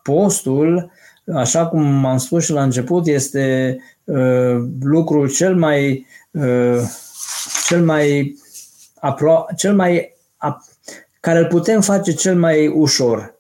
[0.04, 0.92] postul,
[1.34, 3.78] așa cum am spus și la început, este
[4.80, 6.06] lucrul cel mai
[7.68, 8.36] cel mai
[9.00, 10.16] apro- cel mai
[11.20, 13.36] care îl putem face cel mai ușor.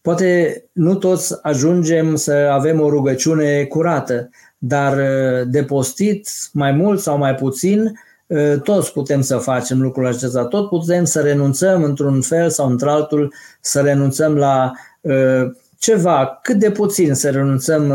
[0.00, 4.30] Poate nu toți ajungem să avem o rugăciune curată,
[4.62, 10.06] dar uh, de postit, mai mult sau mai puțin, uh, toți putem să facem lucrul
[10.06, 16.56] acesta, tot putem să renunțăm într-un fel sau într-altul, să renunțăm la uh, ceva, cât
[16.58, 17.90] de puțin să renunțăm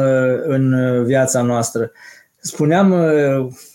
[0.47, 1.91] în viața noastră.
[2.38, 2.95] Spuneam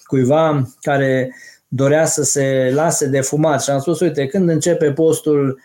[0.05, 1.35] cuiva care
[1.69, 5.61] dorea să se lase de fumat și am spus, uite, când începe postul,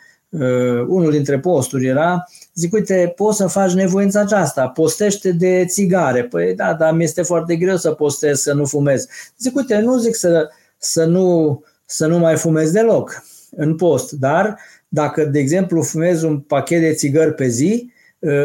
[0.88, 6.24] unul dintre posturi era Zic, uite, poți să faci nevoința aceasta, postește de țigare.
[6.24, 9.08] Păi da, dar mi este foarte greu să postez, să nu fumez.
[9.38, 13.24] Zic, uite, nu zic să, să, nu, să nu mai fumez deloc
[13.56, 17.92] în post, dar dacă, de exemplu, fumezi un pachet de țigări pe zi,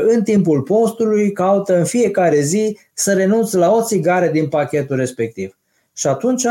[0.07, 5.59] în timpul postului caută în fiecare zi să renunți la o țigară din pachetul respectiv.
[5.93, 6.47] Și atunci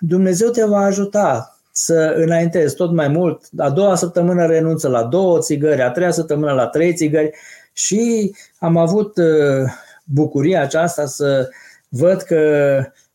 [0.00, 3.42] Dumnezeu te va ajuta să înaintezi tot mai mult.
[3.56, 7.30] A doua săptămână renunță la două țigări, a treia săptămână la trei țigări
[7.72, 9.70] și am avut uh,
[10.04, 11.48] bucuria aceasta să
[11.88, 12.40] văd că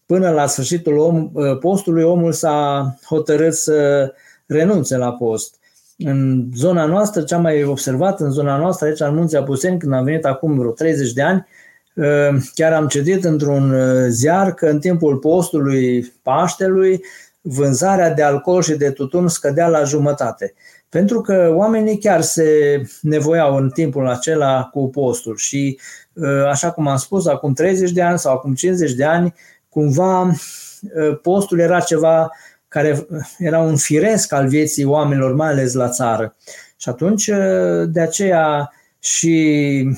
[0.05, 4.11] până la sfârșitul om, uh, postului omul s-a hotărât să
[4.45, 5.55] renunțe la post.
[5.97, 10.03] în zona noastră, cea mai observat în zona noastră, aici în Munții Apuseni, când am
[10.03, 11.47] venit acum vreo 30 de ani,
[12.53, 13.75] chiar am citit într-un
[14.09, 17.01] ziar că în timpul postului Paștelui
[17.41, 20.53] vânzarea de alcool și de tutun scădea la jumătate.
[20.89, 25.79] Pentru că oamenii chiar se nevoiau în timpul acela cu postul și,
[26.49, 29.33] așa cum am spus, acum 30 de ani sau acum 50 de ani,
[29.69, 30.31] cumva
[31.21, 32.31] postul era ceva
[32.67, 36.35] care era un firesc al vieții oamenilor, mai ales la țară.
[36.77, 37.29] Și atunci,
[37.85, 39.89] de aceea și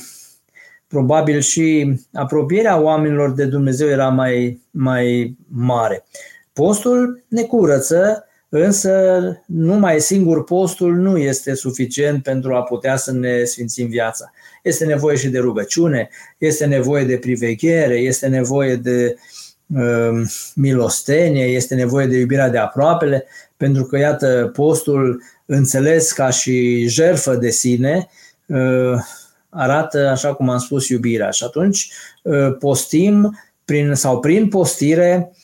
[0.88, 6.06] probabil și apropierea oamenilor de Dumnezeu era mai, mai mare.
[6.54, 13.44] Postul ne curăță, însă numai singur postul nu este suficient pentru a putea să ne
[13.44, 14.32] sfințim viața.
[14.64, 19.16] Este nevoie și de rugăciune, este nevoie de priveghere, este nevoie de
[19.76, 20.22] uh,
[20.56, 23.26] milostenie, este nevoie de iubirea de aproapele,
[23.58, 28.10] pentru că, iată, postul înțeles ca și jerfă de sine,
[28.46, 29.00] uh,
[29.50, 31.30] arată, așa cum am spus, iubirea.
[31.30, 31.92] Și atunci
[32.24, 35.43] uh, postim prin, sau prin postire Uh,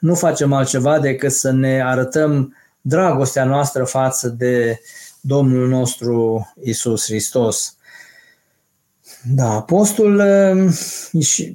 [0.00, 4.80] nu facem altceva decât să ne arătăm dragostea noastră față de
[5.20, 7.76] Domnul nostru Isus Hristos.
[9.34, 10.72] Da, postul, uh,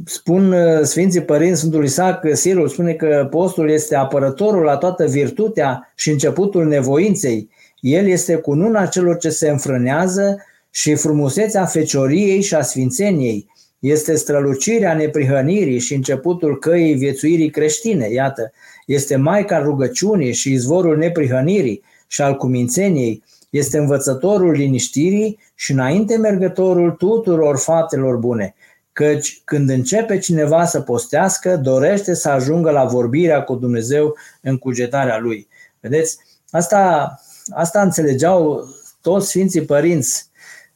[0.06, 5.92] spun uh, Sfinții Părinți Sfântul Isaac, Sirul spune că postul este apărătorul la toată virtutea
[5.96, 7.50] și începutul nevoinței.
[7.80, 13.48] El este cununa celor ce se înfrânează și frumusețea fecioriei și a sfințeniei
[13.80, 18.10] este strălucirea neprihănirii și începutul căii viețuirii creștine.
[18.12, 18.52] Iată,
[18.86, 26.92] este Maica rugăciunii și izvorul neprihănirii și al cumințeniei, este învățătorul liniștirii și înainte mergătorul
[26.92, 28.56] tuturor faptelor bune,
[28.94, 35.18] căci când începe cineva să postească, dorește să ajungă la vorbirea cu Dumnezeu în cugetarea
[35.18, 35.48] lui.
[35.80, 36.18] Vedeți,
[36.50, 37.14] asta,
[37.50, 38.68] asta înțelegeau
[39.02, 40.30] toți Sfinții Părinți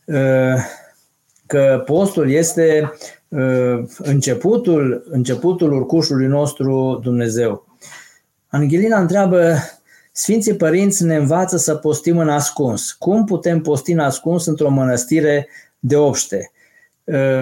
[0.06, 0.56] uh,
[1.46, 2.94] că postul este
[3.28, 7.68] uh, începutul, începutul urcușului nostru Dumnezeu.
[8.48, 9.56] Angelina întreabă,
[10.12, 12.92] Sfinții Părinți ne învață să postim în ascuns.
[12.92, 15.48] Cum putem posti în ascuns într-o mănăstire
[15.80, 16.52] de obște?
[17.04, 17.42] Uh,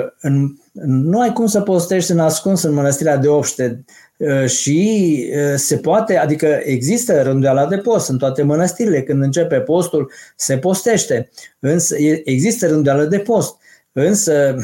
[0.71, 3.85] nu ai cum să postești în ascuns în mănăstirea de obște
[4.17, 9.03] uh, și se poate, adică există rânduiala de post în toate mănăstirile.
[9.03, 11.29] Când începe postul, se postește.
[11.59, 13.55] Însă există rânduială de post.
[13.91, 14.55] Însă,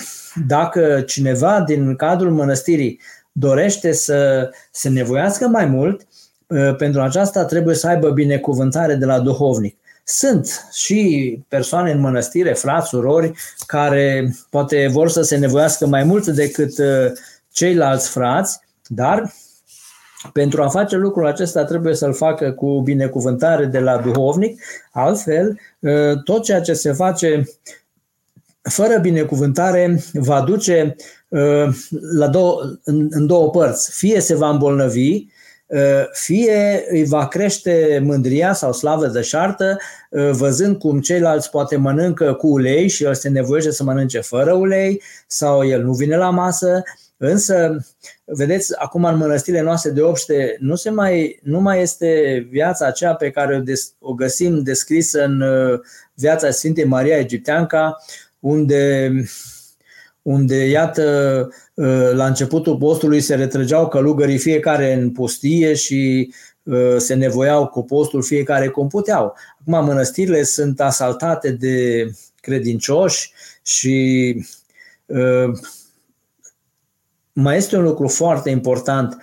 [0.48, 3.00] dacă cineva din cadrul mănăstirii
[3.32, 6.08] dorește să se nevoiască mai mult,
[6.50, 9.78] ă, pentru aceasta trebuie să aibă binecuvântare de la duhovnic.
[10.04, 13.32] Sunt și persoane în mănăstire, frați, surori,
[13.66, 17.12] care poate vor să se nevoiască mai mult decât ă,
[17.52, 19.34] ceilalți frați, dar
[20.34, 24.62] pentru a face lucrul acesta trebuie să-l facă cu binecuvântare de la duhovnic,
[24.92, 27.44] altfel ă, tot ceea ce se face
[28.70, 30.96] fără binecuvântare va duce
[31.28, 31.68] uh,
[32.18, 33.92] la două, în, în două părți.
[33.92, 35.26] Fie se va îmbolnăvi,
[35.66, 39.78] uh, fie îi va crește mândria sau slavă de șartă,
[40.10, 44.54] uh, văzând cum ceilalți poate mănâncă cu ulei și el se nevoiește să mănânce fără
[44.54, 46.84] ulei, sau el nu vine la masă,
[47.20, 47.86] Însă,
[48.26, 53.14] vedeți, acum în mănăstirile noastre de obște nu, se mai, nu mai este viața aceea
[53.14, 55.44] pe care o, des, o găsim descrisă în
[56.14, 57.98] viața Sfintei Maria Egipteanca,
[58.40, 59.14] unde,
[60.22, 66.34] unde, iată, ă, la începutul postului se retrăgeau călugării fiecare în pustie și
[66.68, 69.36] ă, se nevoiau cu postul fiecare cum puteau.
[69.62, 72.08] Acum mănăstirile sunt asaltate de
[72.42, 73.32] credincioși
[73.64, 74.36] și
[75.10, 75.52] ă,
[77.34, 79.18] mai este un lucru foarte important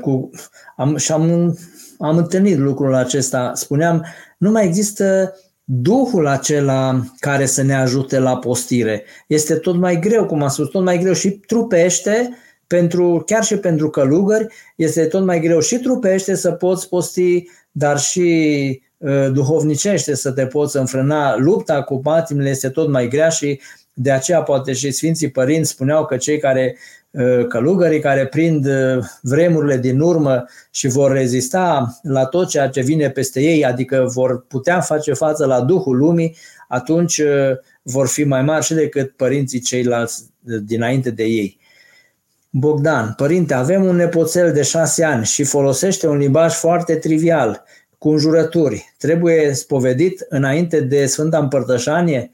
[0.00, 0.30] cu,
[0.76, 1.58] am, și am,
[1.98, 3.52] am întâlnit lucrul acesta.
[3.54, 4.04] Spuneam,
[4.38, 5.34] nu mai există
[5.64, 9.04] Duhul acela care să ne ajute la postire.
[9.26, 12.36] Este tot mai greu, cum am spus, tot mai greu și trupește,
[12.66, 14.46] pentru, chiar și pentru călugări,
[14.76, 20.46] este tot mai greu și trupește să poți posti, dar și uh, duhovnicește să te
[20.46, 21.36] poți înfrâna.
[21.36, 23.60] Lupta cu patimile este tot mai grea și
[23.92, 27.03] de aceea poate și Sfinții Părinți spuneau că cei care Uh,
[27.48, 33.10] călugării care prind uh, vremurile din urmă și vor rezista la tot ceea ce vine
[33.10, 36.36] peste ei, adică vor putea face față la Duhul lumii,
[36.68, 40.24] atunci uh, vor fi mai mari și decât părinții ceilalți
[40.62, 41.58] dinainte de ei.
[42.50, 47.64] Bogdan, părinte, avem un nepoțel de șase ani și folosește un limbaj foarte trivial,
[47.98, 48.94] cu înjurături.
[48.98, 52.30] Trebuie spovedit înainte de Sfânta Împărtășanie?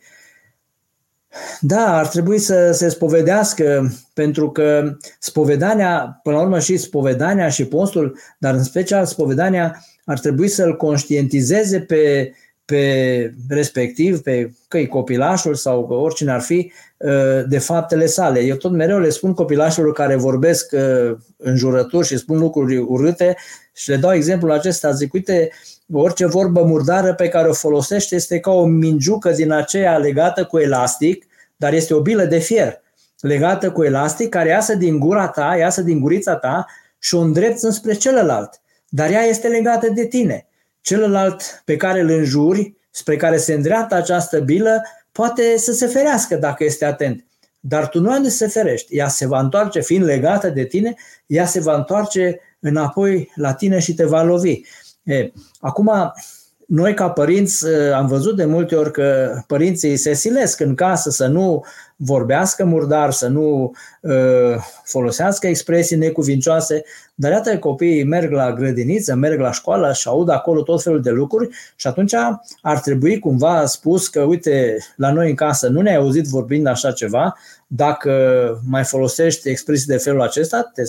[1.61, 7.65] Da, ar trebui să se spovedească, pentru că spovedania, până la urmă și spovedania și
[7.65, 12.33] postul, dar în special spovedania, ar trebui să-l conștientizeze pe,
[12.65, 18.41] pe respectiv, pe că e copilașul sau oricine ar fi, uh, de faptele sale.
[18.41, 23.37] Eu tot mereu le spun copilașilor care vorbesc uh, în jurături și spun lucruri urâte
[23.75, 25.51] și le dau exemplul acesta, zic, uite,
[25.93, 30.59] orice vorbă murdară pe care o folosește este ca o mingiucă din aceea legată cu
[30.59, 31.27] elastic,
[31.57, 32.81] dar este o bilă de fier
[33.21, 36.67] legată cu elastic care iasă din gura ta, iasă din gurița ta
[36.99, 38.61] și o îndrepți înspre celălalt.
[38.89, 40.47] Dar ea este legată de tine.
[40.81, 44.83] Celălalt pe care îl înjuri, spre care se îndreaptă această bilă,
[45.13, 47.25] poate să se ferească dacă este atent.
[47.61, 48.97] Dar tu nu ai de să se ferești.
[48.97, 50.95] Ea se va întoarce, fiind legată de tine,
[51.27, 54.61] ea se va întoarce înapoi la tine și te va lovi.
[55.11, 56.13] E, acum,
[56.67, 61.27] noi ca părinți am văzut de multe ori că părinții se silesc în casă să
[61.27, 61.65] nu
[61.97, 64.55] vorbească murdar, să nu uh,
[64.85, 66.83] folosească expresii necuvincioase,
[67.15, 71.11] dar iată copiii merg la grădiniță, merg la școală și aud acolo tot felul de
[71.11, 72.15] lucruri și atunci
[72.63, 76.93] ar trebui cumva spus că, uite, la noi în casă nu ne-ai auzit vorbind așa
[76.93, 77.37] ceva,
[77.67, 78.13] dacă
[78.69, 80.83] mai folosești expresii de felul acesta, te,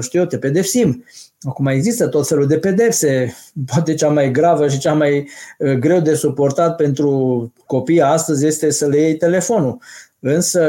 [0.00, 1.04] știu eu, te pedepsim.
[1.48, 3.34] Acum există tot felul de pedepse,
[3.66, 5.28] poate cea mai gravă și cea mai
[5.58, 9.78] uh, greu de suportat pentru copii astăzi este să le iei telefonul.
[10.18, 10.62] Însă,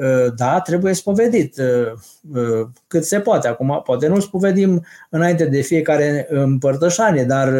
[0.00, 1.94] ă, da, trebuie spovedit ă,
[2.34, 3.48] ă, cât se poate.
[3.48, 7.52] Acum, poate nu spovedim înainte de fiecare împărtășanie, dar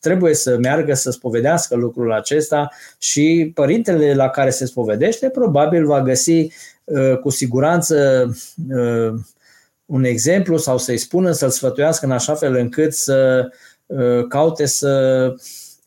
[0.00, 6.02] trebuie să meargă să spovedească lucrul acesta și părintele la care se spovedește probabil va
[6.02, 6.48] găsi
[7.22, 8.26] cu siguranță
[9.90, 13.48] un exemplu sau să-i spună, să-l sfătuiască în așa fel încât să
[14.28, 15.34] caute să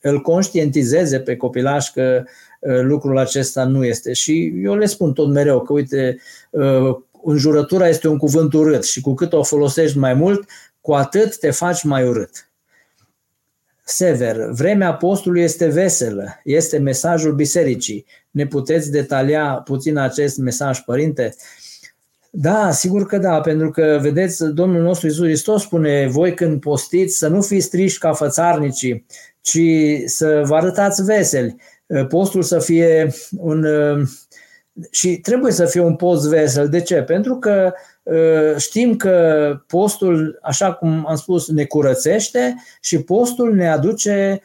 [0.01, 2.23] îl conștientizeze pe copilaș că
[2.63, 4.13] Uh, lucrul acesta nu este.
[4.13, 9.01] Și eu le spun tot mereu că, uite, uh, înjurătura este un cuvânt urât și
[9.01, 10.49] cu cât o folosești mai mult,
[10.81, 12.49] cu atât te faci mai urât.
[13.83, 18.05] Sever, vremea postului este veselă, este mesajul bisericii.
[18.31, 21.35] Ne puteți detalia puțin acest mesaj, părinte?
[22.35, 27.17] Da, sigur că da, pentru că, vedeți, Domnul nostru Iisus Hristos spune, voi când postiți
[27.17, 29.05] să nu fiți triști ca fățarnicii,
[29.41, 29.59] ci
[30.05, 31.55] să vă arătați veseli.
[31.85, 33.63] Uh, postul să fie un.
[33.63, 34.07] Uh,
[34.91, 36.69] și trebuie să fie un post vesel.
[36.69, 37.01] De ce?
[37.01, 37.73] Pentru că
[38.03, 44.41] uh, știm că postul, așa cum am spus, ne curățește și postul ne aduce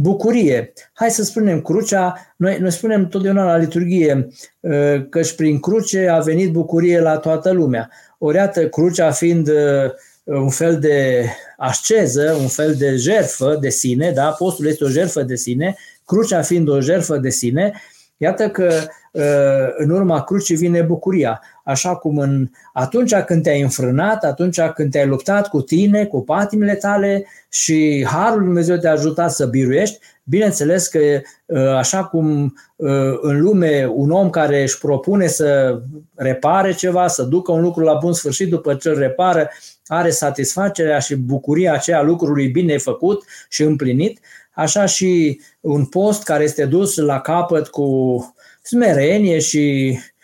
[0.00, 0.72] bucurie.
[0.92, 4.28] Hai să spunem crucea, noi, noi spunem totdeauna la liturghie
[5.10, 7.90] că și prin cruce a venit bucurie la toată lumea.
[8.18, 9.50] Ori crucea fiind
[10.24, 11.24] un fel de
[11.56, 14.28] asceză, un fel de jerfă de sine, da?
[14.38, 17.72] postul este o jerfă de sine, crucea fiind o jerfă de sine,
[18.16, 18.72] iată că
[19.14, 19.24] ă,
[19.76, 21.40] în urma crucii vine bucuria.
[21.68, 26.74] Așa cum în, atunci când te-ai înfrânat, atunci când te-ai luptat cu tine, cu patimile
[26.74, 30.98] tale și Harul Dumnezeu te-a ajutat să biruiești, bineînțeles că
[31.50, 35.80] ă, așa cum ă, în lume un om care își propune să
[36.14, 39.50] repare ceva, să ducă un lucru la bun sfârșit după ce îl repară,
[39.86, 44.20] are satisfacerea și bucuria aceea lucrului bine făcut și împlinit,
[44.52, 47.86] așa și un post care este dus la capăt cu
[48.62, 50.16] smerenie și uh,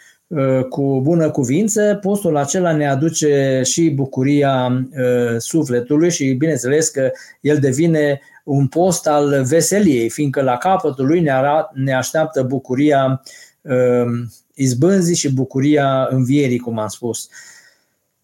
[0.69, 7.11] cu bună cuvință, postul acela ne aduce și bucuria uh, sufletului și bineînțeles că
[7.41, 13.23] el devine un post al veseliei, fiindcă la capătul lui ne, arat, ne așteaptă bucuria
[13.61, 14.05] uh,
[14.55, 17.29] izbânzii și bucuria învierii, cum am spus.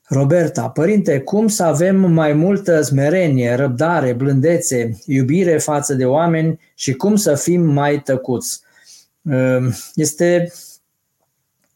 [0.03, 6.93] Roberta, părinte, cum să avem mai multă smerenie, răbdare, blândețe, iubire față de oameni și
[6.93, 8.61] cum să fim mai tăcuți?
[9.31, 10.53] Ehm, este,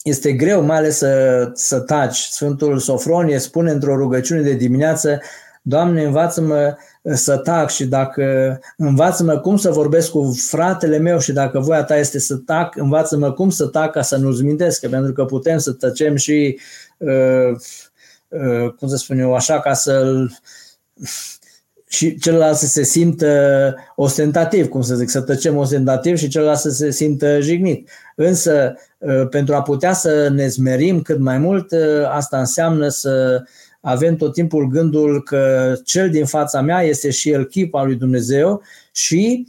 [0.05, 2.17] este greu, mai ales să, să taci.
[2.17, 5.21] Sfântul Sofronie spune într-o rugăciune de dimineață,
[5.67, 11.59] Doamne, învață-mă să tac și dacă învață-mă cum să vorbesc cu fratele meu și dacă
[11.59, 15.25] voia ta este să tac, învață-mă cum să tac ca să nu-ți mintesc, pentru că
[15.25, 16.59] putem să tăcem și
[16.97, 17.57] uh,
[18.35, 20.25] Uh, cum să spun eu, așa ca să
[21.95, 26.71] și celălalt să se simtă ostentativ, cum să zic, să tăcem ostentativ și celălalt să
[26.71, 27.91] se simtă jignit.
[28.17, 31.79] Însă, uh, pentru a putea să ne zmerim cât mai mult, uh,
[32.09, 33.43] asta înseamnă să
[33.81, 37.97] avem tot timpul gândul că cel din fața mea este și el chip al lui
[37.97, 39.47] Dumnezeu și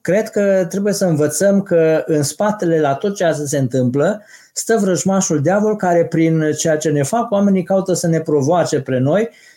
[0.00, 4.22] cred că trebuie să învățăm că în spatele la tot ceea ce se întâmplă
[4.52, 8.98] stă vrăjmașul diavol care prin ceea ce ne fac oamenii caută să ne provoace pre
[8.98, 9.49] noi uh,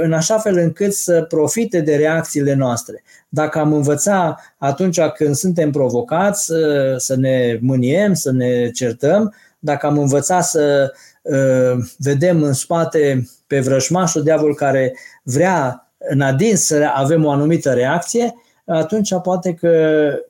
[0.00, 3.02] în așa fel încât să profite de reacțiile noastre.
[3.28, 6.58] Dacă am învăța atunci când suntem provocați uh,
[6.96, 13.60] să ne mâniem, să ne certăm, dacă am învăța să uh, vedem în spate pe
[13.60, 18.34] vrăjmașul diavol care vrea în adins să avem o anumită reacție,
[18.66, 19.72] atunci poate că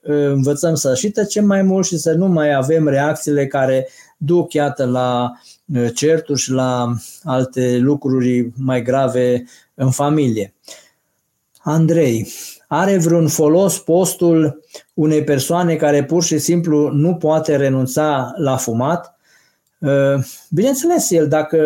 [0.02, 4.84] învățăm să și tăcem mai mult și să nu mai avem reacțiile care duc, iată,
[4.84, 5.32] la
[5.94, 9.44] certuri și la alte lucruri mai grave
[9.74, 10.54] în familie.
[11.58, 12.28] Andrei,
[12.68, 14.60] are vreun folos postul
[14.94, 19.16] unei persoane care pur și simplu nu poate renunța la fumat?
[20.50, 21.58] Bineînțeles, el dacă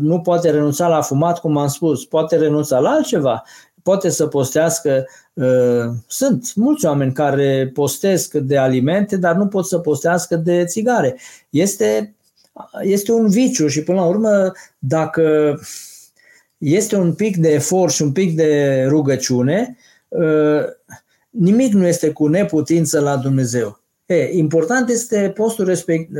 [0.00, 3.42] nu poate renunța la fumat, cum am spus, poate renunța la altceva,
[3.82, 5.06] poate să postească.
[6.06, 11.18] Sunt mulți oameni care postesc de alimente, dar nu pot să postească de țigare.
[11.50, 12.15] Este,
[12.82, 15.58] este un viciu și până la urmă, dacă
[16.58, 19.76] este un pic de efort și un pic de rugăciune,
[21.30, 23.80] nimic nu este cu neputință la Dumnezeu.
[24.06, 26.10] E, important este postul respect,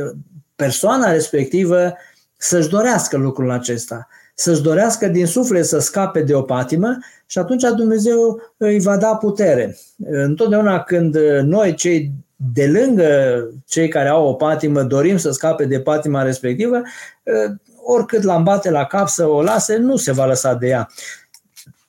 [0.55, 1.93] persoana respectivă
[2.37, 7.63] să-și dorească lucrul acesta, să-și dorească din suflet să scape de o patimă și atunci
[7.75, 9.77] Dumnezeu îi va da putere.
[10.05, 15.79] Întotdeauna când noi, cei de lângă cei care au o patimă, dorim să scape de
[15.79, 16.81] patima respectivă,
[17.83, 20.89] oricât l-am bate la cap să o lase, nu se va lăsa de ea.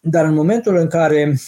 [0.01, 1.39] Dar în momentul în care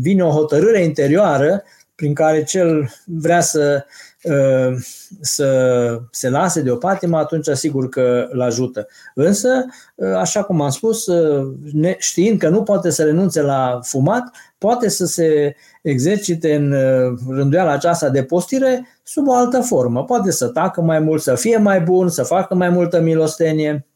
[0.00, 1.62] vine o hotărâre interioară,
[1.94, 3.84] prin care cel vrea să
[4.24, 4.76] Uh,
[5.20, 8.86] să se lase de o patimă, atunci sigur că îl ajută.
[9.14, 9.64] Însă,
[9.94, 11.54] uh, așa cum am spus, uh,
[11.98, 16.74] știind că nu poate să renunțe la fumat, poate să se exercite în
[17.28, 20.04] rânduiala aceasta de postire sub o altă formă.
[20.04, 23.86] Poate să tacă mai mult, să fie mai bun, să facă mai multă milostenie.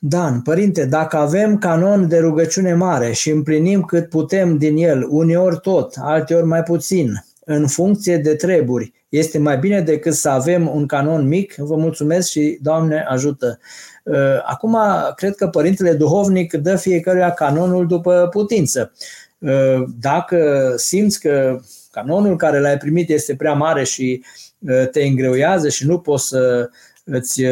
[0.00, 5.58] Dan, părinte, dacă avem canon de rugăciune mare și împlinim cât putem din el, uneori
[5.60, 8.92] tot, alteori mai puțin, în funcție de treburi.
[9.08, 11.54] Este mai bine decât să avem un canon mic.
[11.54, 13.58] Vă mulțumesc și Doamne ajută.
[14.02, 14.76] Uh, acum,
[15.16, 18.92] cred că Părintele Duhovnic dă fiecăruia canonul după putință.
[19.38, 24.24] Uh, dacă simți că canonul care l-ai primit este prea mare și
[24.58, 26.70] uh, te îngreuiază și nu poți să
[27.10, 27.42] îți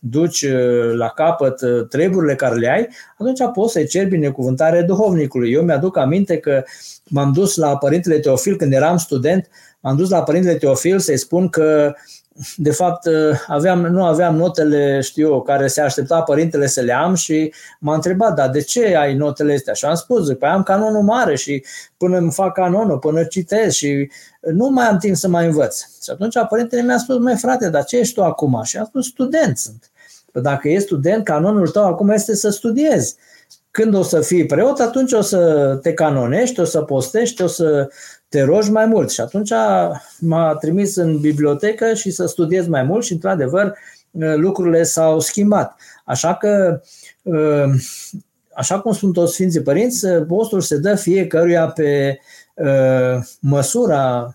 [0.00, 0.46] duci
[0.92, 5.52] la capăt treburile care le ai, atunci poți să-i ceri binecuvântare duhovnicului.
[5.52, 6.62] Eu mi-aduc aminte că
[7.04, 9.48] m-am dus la Părintele Teofil când eram student,
[9.80, 11.94] m-am dus la Părintele Teofil să-i spun că
[12.56, 13.08] de fapt
[13.46, 17.94] aveam, nu aveam notele, știu eu, care se aștepta părintele să le am și m-a
[17.94, 19.72] întrebat, dar de ce ai notele astea?
[19.72, 21.64] Și am spus, zic, păi am canonul mare și
[21.96, 24.10] până îmi fac canonul, până citesc și
[24.40, 25.78] nu mai am timp să mai învăț.
[26.02, 28.60] Și atunci părintele mi-a spus, mai frate, dar ce ești tu acum?
[28.64, 29.90] Și am spus, student sunt.
[30.32, 33.16] Păi dacă ești student, canonul tău acum este să studiezi.
[33.70, 37.88] Când o să fii preot, atunci o să te canonești, o să postești, o să
[38.28, 39.10] te rogi mai mult.
[39.10, 39.50] Și atunci
[40.18, 43.74] m-a trimis în bibliotecă și să studiez mai mult și, într-adevăr,
[44.36, 45.76] lucrurile s-au schimbat.
[46.04, 46.80] Așa că,
[48.54, 52.18] așa cum spun toți Sfinții Părinți, postul se dă fiecăruia pe
[53.40, 54.34] măsura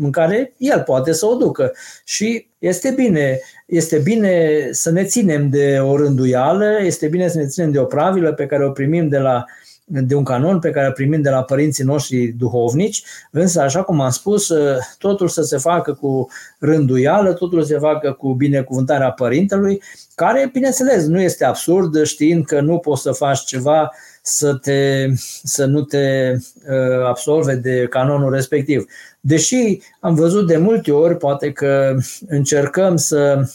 [0.00, 1.72] în care el poate să o ducă.
[2.04, 7.46] Și este bine, este bine să ne ținem de o rânduială, este bine să ne
[7.46, 9.44] ținem de o pravilă pe care o primim de la
[9.88, 14.00] de un canon pe care o primim de la părinții noștri duhovnici, însă, așa cum
[14.00, 14.52] am spus,
[14.98, 16.28] totul să se facă cu
[16.58, 19.82] rânduială, totul să se facă cu binecuvântarea părintelui,
[20.14, 23.90] care, bineînțeles, nu este absurd știind că nu poți să faci ceva
[24.22, 25.06] să, te,
[25.42, 28.86] să nu te uh, absolve de canonul respectiv.
[29.20, 31.96] Deși am văzut de multe ori, poate că
[32.28, 33.48] încercăm să,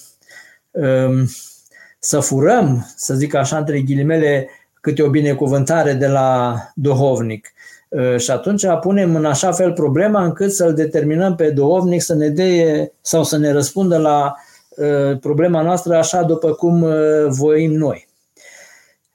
[0.72, 1.30] um,
[2.00, 4.50] să furăm, să zic așa, între ghilimele,
[4.84, 7.54] câte o binecuvântare de la duhovnic.
[7.88, 12.30] Uh, și atunci punem în așa fel problema încât să-l determinăm pe duhovnic să ne
[12.30, 14.34] dea sau să ne răspundă la
[14.70, 16.86] uh, problema noastră așa după cum
[17.28, 18.08] voim noi.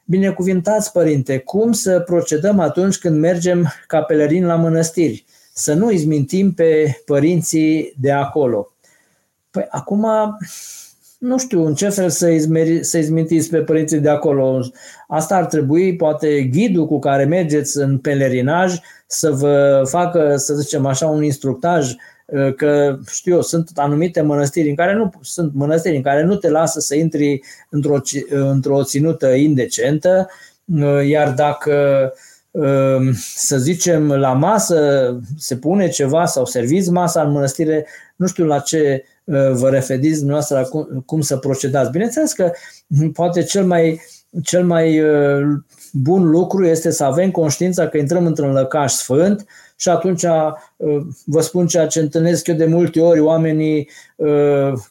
[0.04, 5.24] Binecuvintați, Părinte, cum să procedăm atunci când mergem ca pelerini la mănăstiri?
[5.52, 8.72] Să nu izmintim pe părinții de acolo.
[9.50, 10.06] Păi acum,
[11.18, 14.60] nu știu în ce fel să, izmeri, să izmintiți pe părinții de acolo.
[15.08, 20.86] Asta ar trebui, poate, ghidul cu care mergeți în pelerinaj să vă facă, să zicem
[20.86, 21.94] așa, un instructaj
[22.32, 26.36] Uh, că știu eu, sunt anumite mănăstiri în care nu sunt mănăstiri în care nu
[26.36, 27.40] te lasă să intri
[27.70, 30.28] într-o, într-o ținută indecentă,
[30.64, 32.12] uh, iar dacă
[32.50, 38.44] um, să zicem la masă se pune ceva sau serviți masa în mănăstire, nu știu
[38.44, 39.17] la ce uh,
[39.52, 41.90] vă referiți dumneavoastră cum, cum să procedați.
[41.90, 42.50] Bineînțeles că
[43.12, 44.00] poate cel mai,
[44.42, 45.02] cel mai
[45.92, 50.24] bun lucru este să avem conștiința că intrăm într-un lăcaș sfânt și atunci
[51.24, 53.88] vă spun ceea ce întâlnesc eu de multe ori, oamenii,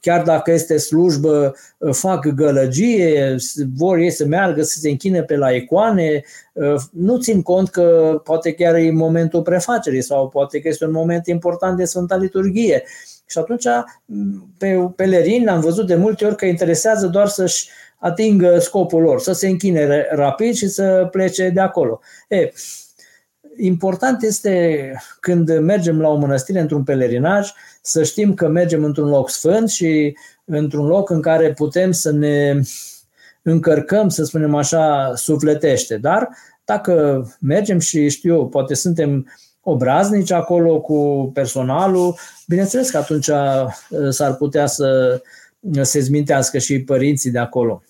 [0.02, 1.56] chiar dacă este slujbă,
[1.92, 3.36] fac gălăgie,
[3.76, 6.24] vor ei să meargă, să se închine pe la icoane,
[6.92, 11.28] nu țin cont că poate chiar e momentul prefacerii sau poate că este un moment
[11.28, 12.84] important de Sfânta Liturghie.
[13.28, 13.66] Și atunci,
[14.58, 19.32] pe pelerini, am văzut de multe ori că interesează doar să-și atingă scopul lor, să
[19.32, 22.00] se închine rapid și să plece de acolo.
[22.28, 22.52] E,
[23.58, 27.52] important este când mergem la o mănăstire într-un pelerinaj
[27.82, 32.60] să știm că mergem într-un loc sfânt și într-un loc în care putem să ne
[33.42, 35.98] încărcăm, să spunem așa, sufletește.
[35.98, 36.30] Dar
[36.66, 39.28] dacă mergem și știu eu, poate suntem
[39.70, 42.16] obraznici acolo cu personalul,
[42.48, 43.68] bineînțeles că atunci uh,
[44.10, 45.22] s-ar putea să
[45.82, 47.84] se zmintească și părinții de acolo.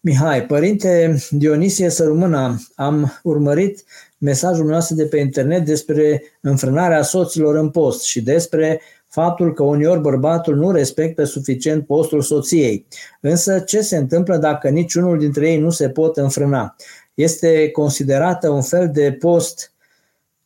[0.00, 3.84] Mihai, părinte Dionisie Sărumâna, am urmărit
[4.18, 10.00] mesajul nostru de pe internet despre înfrânarea soților în post și despre faptul că uneori
[10.00, 12.86] bărbatul nu respectă suficient postul soției.
[13.20, 16.76] Însă ce se întâmplă dacă niciunul dintre ei nu se pot înfrâna?
[17.14, 19.72] Este considerată un fel de post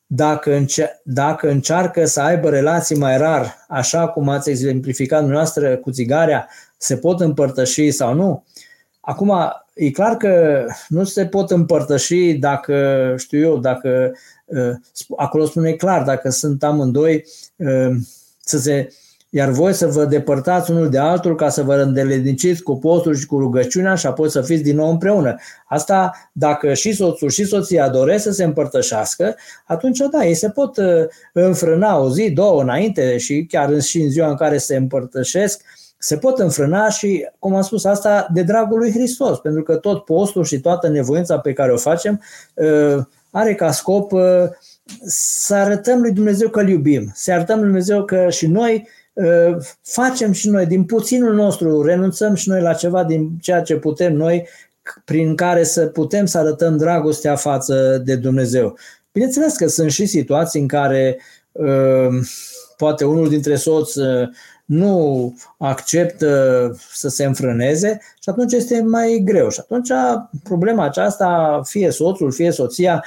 [0.07, 5.91] dacă, înce- dacă încearcă să aibă relații mai rar, așa cum ați exemplificat dumneavoastră cu
[5.91, 8.45] țigarea, se pot împărtăși sau nu?
[9.01, 9.33] Acum,
[9.75, 14.13] e clar că nu se pot împărtăși dacă, știu eu, dacă,
[14.45, 14.73] uh,
[15.17, 17.25] acolo spune clar, dacă sunt amândoi,
[17.57, 17.97] uh,
[18.41, 18.89] să se,
[19.37, 23.27] iar voi să vă depărtați unul de altul ca să vă îndeleniciți cu postul și
[23.27, 25.37] cu rugăciunea și apoi să fiți din nou împreună.
[25.69, 30.77] Asta, dacă și soțul și soția doresc să se împărtășească, atunci da, ei se pot
[30.77, 30.85] uh,
[31.33, 35.63] înfrâna o zi, două înainte și chiar și în ziua în care se împărtășesc,
[35.99, 40.05] se pot înfrâna și, cum am spus, asta de dragul lui Hristos, pentru că tot
[40.05, 42.23] postul și toată nevoința pe care o facem
[42.55, 42.99] uh,
[43.31, 44.23] are ca scop uh,
[45.07, 49.05] să arătăm lui Dumnezeu că îl iubim, să arătăm lui Dumnezeu că și noi uh,
[49.83, 54.13] facem și noi din puținul nostru, renunțăm și noi la ceva din ceea ce putem
[54.13, 54.49] noi,
[55.05, 58.77] prin care să putem să arătăm dragostea față de Dumnezeu.
[59.13, 61.19] Bineînțeles că sunt și situații în care
[62.77, 63.99] poate unul dintre soți
[64.65, 69.51] nu acceptă să se înfrâneze și atunci este mai greu.
[69.51, 69.91] Și atunci
[70.43, 73.05] problema aceasta, fie soțul, fie soția,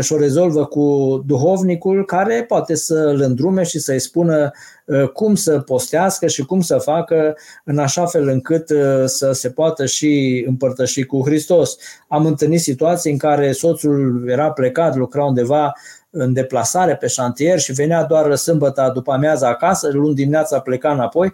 [0.00, 0.84] și o rezolvă cu
[1.26, 4.50] duhovnicul care poate să îl îndrume și să-i spună
[4.84, 9.50] uh, cum să postească și cum să facă în așa fel încât uh, să se
[9.50, 11.76] poată și împărtăși cu Hristos.
[12.08, 15.72] Am întâlnit situații în care soțul era plecat, lucra undeva
[16.10, 21.32] în deplasare pe șantier și venea doar sâmbătă după amiază acasă, luni dimineața pleca înapoi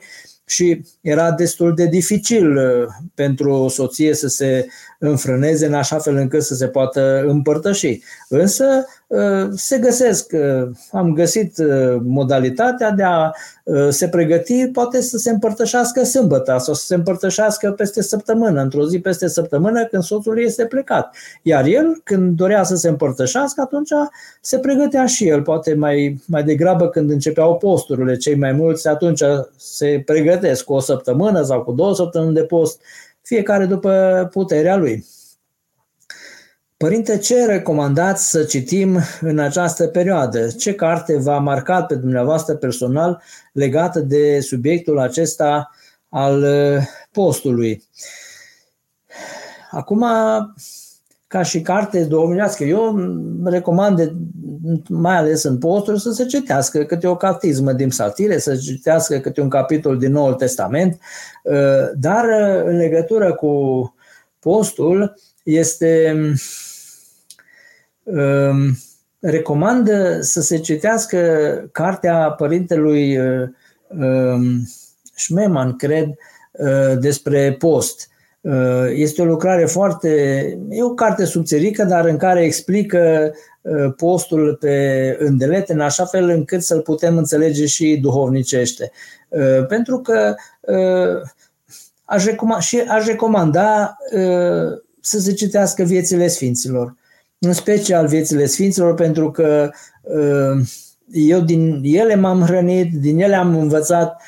[0.52, 4.66] și era destul de dificil uh, pentru o soție să se
[4.98, 8.00] înfrâneze în așa fel încât să se poată împărtăși.
[8.28, 8.84] Însă uh,
[9.54, 11.54] se găsesc, uh, am găsit
[12.02, 13.30] modalitatea de a
[13.90, 18.98] se pregăti, poate să se împărtășească sâmbătă sau să se împărtășească peste săptămână, într-o zi
[18.98, 21.14] peste săptămână când soțul este plecat.
[21.42, 23.90] Iar el, când dorea să se împărtășească, atunci
[24.40, 29.22] se pregătea și el, poate mai, mai degrabă când începeau posturile, cei mai mulți atunci
[29.56, 32.80] se pregătesc cu o săptămână sau cu două săptămâni de post,
[33.22, 35.04] fiecare după puterea lui.
[36.82, 40.48] Părinte, ce recomandați să citim în această perioadă?
[40.48, 43.22] Ce carte v-a marcat pe dumneavoastră personal
[43.52, 45.70] legată de subiectul acesta
[46.08, 47.82] al uh, postului?
[49.70, 50.06] Acum,
[51.26, 52.96] ca și carte duhovnicească, eu
[53.44, 54.12] recomand, de,
[54.88, 59.18] mai ales în posturi, să se citească câte o catismă din psaltire, să se citească
[59.18, 60.98] câte un capitol din Noul Testament,
[61.42, 63.94] uh, dar uh, în legătură cu
[64.38, 66.14] postul este
[68.02, 68.76] um,
[69.20, 69.90] recomand
[70.20, 71.18] să se citească
[71.72, 74.68] cartea părintelui um,
[75.14, 76.08] Schmemann, cred,
[76.98, 78.10] despre post
[78.42, 80.08] Uh, este o lucrare foarte,
[80.70, 86.28] e o carte subțirică, dar în care explică uh, postul pe îndelete în așa fel
[86.28, 88.92] încât să-l putem înțelege și duhovnicește.
[89.28, 90.34] Uh, pentru că
[92.04, 93.96] aș recomanda, și aș recomanda
[95.00, 96.96] să se citească viețile Sfinților,
[97.46, 99.70] în special viețile Sfinților, pentru că
[101.10, 104.22] eu din ele m-am hrănit, din ele am învățat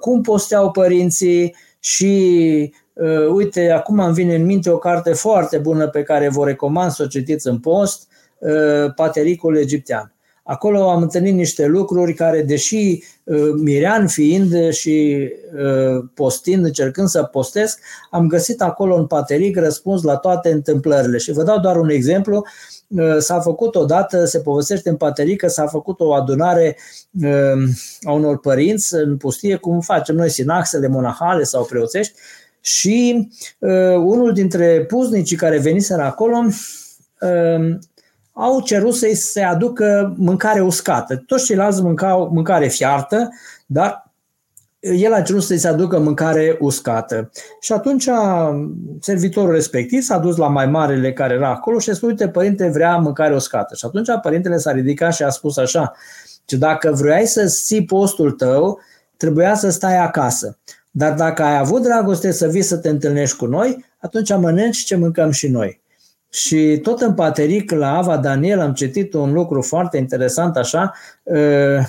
[0.00, 5.88] cum posteau părinții și Uh, uite, acum îmi vine în minte o carte foarte bună
[5.88, 8.08] pe care vă recomand să o citiți în post,
[8.38, 10.12] uh, Patericul Egiptean.
[10.50, 13.02] Acolo am întâlnit niște lucruri care, deși
[13.56, 15.28] mirean fiind și
[16.14, 17.80] postind, încercând să postesc,
[18.10, 21.18] am găsit acolo în pateric răspuns la toate întâmplările.
[21.18, 22.46] Și vă dau doar un exemplu.
[23.18, 26.76] S-a făcut odată, se povestește în pateric că s-a făcut o adunare
[28.02, 32.12] a unor părinți în pustie, cum facem noi sinaxele monahale sau preoțești,
[32.60, 33.28] și
[33.58, 36.36] uh, unul dintre puznicii care veniseră acolo
[37.20, 37.76] uh,
[38.40, 41.16] au cerut să-i se aducă mâncare uscată.
[41.16, 43.28] Toți ceilalți mâncau mâncare fiartă,
[43.66, 44.12] dar
[44.80, 47.30] el a cerut să-i se aducă mâncare uscată.
[47.60, 48.08] Și atunci
[49.00, 52.68] servitorul respectiv s-a dus la mai marele care era acolo și a spus, uite, părinte,
[52.68, 53.74] vrea mâncare uscată.
[53.74, 55.92] Și atunci părintele s-a ridicat și a spus așa,
[56.46, 58.80] că dacă vrei să ții postul tău,
[59.16, 60.58] trebuia să stai acasă.
[60.90, 64.96] Dar dacă ai avut dragoste să vii să te întâlnești cu noi, atunci mănânci ce
[64.96, 65.80] mâncăm și noi.
[66.30, 71.36] Și tot în Pateric, la Ava Daniel, am citit un lucru foarte interesant așa, uh,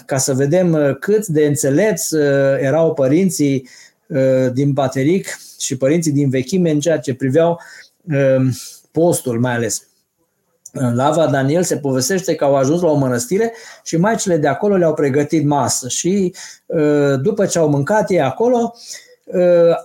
[0.05, 2.21] ca să vedem uh, cât de înțelepți uh,
[2.59, 3.67] erau părinții
[4.53, 7.59] din Pateric și părinții din vechime în ceea ce priveau
[8.91, 9.87] postul mai ales.
[10.71, 14.75] La Ava Daniel se povestește că au ajuns la o mănăstire și maicile de acolo
[14.75, 16.33] le-au pregătit masă și
[17.21, 18.73] după ce au mâncat ei acolo,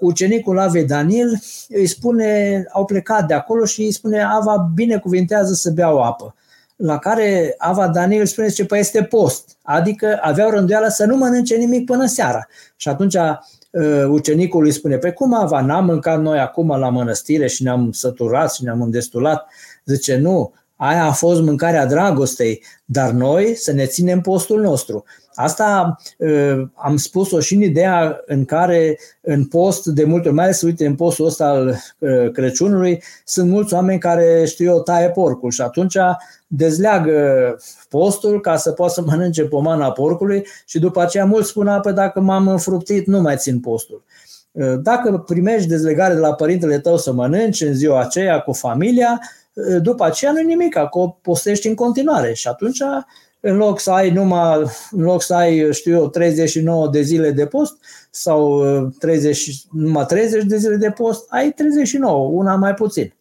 [0.01, 5.71] ucenicul Avei Daniel îi spune, au plecat de acolo și îi spune Ava binecuvintează să
[5.71, 6.35] beau apă.
[6.77, 11.57] La care Ava Daniel spune că păi este post, adică aveau rânduială să nu mănânce
[11.57, 12.47] nimic până seara.
[12.77, 13.17] Și atunci
[14.09, 17.93] ucenicul îi spune, pe păi cum Ava, n-am mâncat noi acum la mănăstire și ne-am
[17.93, 19.47] săturat și ne-am îndestulat?
[19.85, 25.05] Zice, nu, aia a fost mâncarea dragostei, dar noi să ne ținem postul nostru.
[25.35, 30.45] Asta uh, am spus-o și în ideea în care în post, de multe ori, mai
[30.45, 35.11] ales uite în postul ăsta al uh, Crăciunului, sunt mulți oameni care știu eu taie
[35.11, 35.97] porcul și atunci
[36.47, 37.57] dezleagă
[37.89, 42.21] postul ca să poată să mănânce pomana porcului și după aceea mulți spun, apă dacă
[42.21, 44.05] m-am înfruptit, nu mai țin postul.
[44.53, 49.21] Uh, dacă primești dezlegare de la părintele tău să mănânci în ziua aceea cu familia,
[49.83, 52.81] după aceea nu nimic, acolo postești în continuare și atunci
[53.47, 57.47] în loc să ai numai, în loc să ai, știu eu, 39 de zile de
[57.47, 57.77] post
[58.11, 58.65] sau
[58.99, 63.15] 30, numai 30 de zile de post, ai 39, una mai puțin.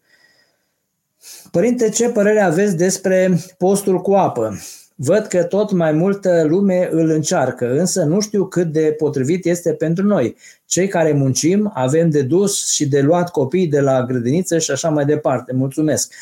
[1.51, 4.57] Părinte, ce părere aveți despre postul cu apă?
[4.95, 9.73] Văd că tot mai multă lume îl încearcă, însă nu știu cât de potrivit este
[9.73, 10.35] pentru noi.
[10.65, 14.89] Cei care muncim, avem de dus și de luat copii de la grădiniță și așa
[14.89, 15.53] mai departe.
[15.53, 16.13] Mulțumesc!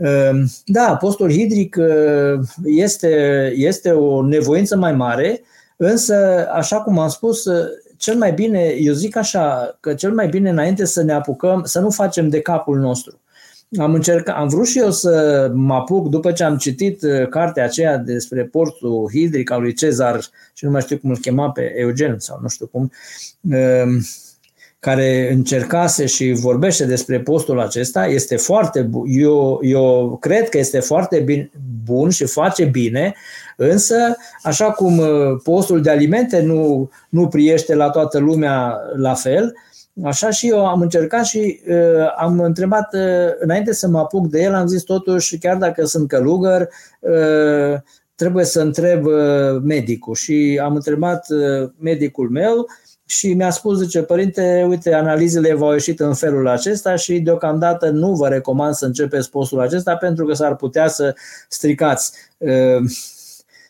[0.00, 5.42] Ehm, da, postul hidric eh, este, este o nevoință mai mare,
[5.76, 7.64] însă, așa cum am spus, eh,
[7.96, 11.80] cel mai bine, eu zic așa, că cel mai bine înainte să ne apucăm, să
[11.80, 13.20] nu facem de capul nostru.
[13.78, 17.64] Am încercat, am vrut și eu să mă apuc după ce am citit eh, cartea
[17.64, 20.20] aceea despre portul hidric al lui Cezar
[20.54, 22.90] și nu mai știu cum îl chema pe Eugen sau nu știu cum,
[23.50, 24.06] ehm,
[24.80, 29.06] care încercase și vorbește despre postul acesta, este foarte bun.
[29.08, 31.50] Eu, eu cred că este foarte bine,
[31.84, 33.14] bun și face bine,
[33.56, 35.06] însă, așa cum uh,
[35.42, 39.54] postul de alimente nu, nu priește la toată lumea la fel,
[40.04, 44.42] Așa și eu am încercat și uh, am întrebat, uh, înainte să mă apuc de
[44.42, 46.68] el, am zis totuși, chiar dacă sunt călugăr,
[47.00, 47.80] uh,
[48.14, 50.14] trebuie să întreb uh, medicul.
[50.14, 52.66] Și am întrebat uh, medicul meu
[53.10, 58.12] și mi-a spus, zice, părinte, uite, analizele v-au ieșit în felul acesta și deocamdată nu
[58.12, 61.14] vă recomand să începeți postul acesta pentru că s-ar putea să
[61.48, 62.82] stricați uh,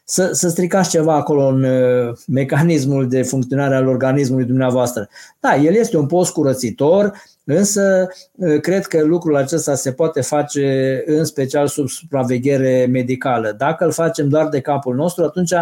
[0.04, 5.08] să, să stricați ceva acolo în uh, mecanismul de funcționare al organismului dumneavoastră.
[5.40, 7.12] Da, el este un post curățitor,
[7.44, 13.54] însă uh, cred că lucrul acesta se poate face în special sub supraveghere medicală.
[13.58, 15.52] Dacă îl facem doar de capul nostru, atunci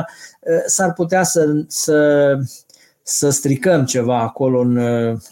[0.67, 2.39] s-ar putea să, să
[3.11, 4.77] să stricăm ceva acolo în,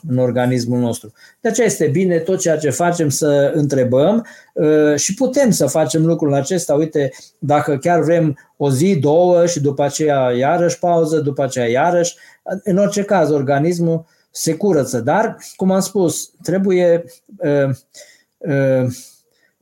[0.08, 1.12] în organismul nostru.
[1.40, 6.06] De aceea este bine tot ceea ce facem să întrebăm uh, și putem să facem
[6.06, 6.74] lucrul acesta.
[6.74, 12.16] Uite, dacă chiar vrem o zi, două și după aceea iarăși pauză, după aceea iarăși,
[12.64, 15.00] în orice caz organismul se curăță.
[15.00, 17.04] Dar, cum am spus, trebuie
[17.36, 17.68] uh,
[18.38, 18.86] uh,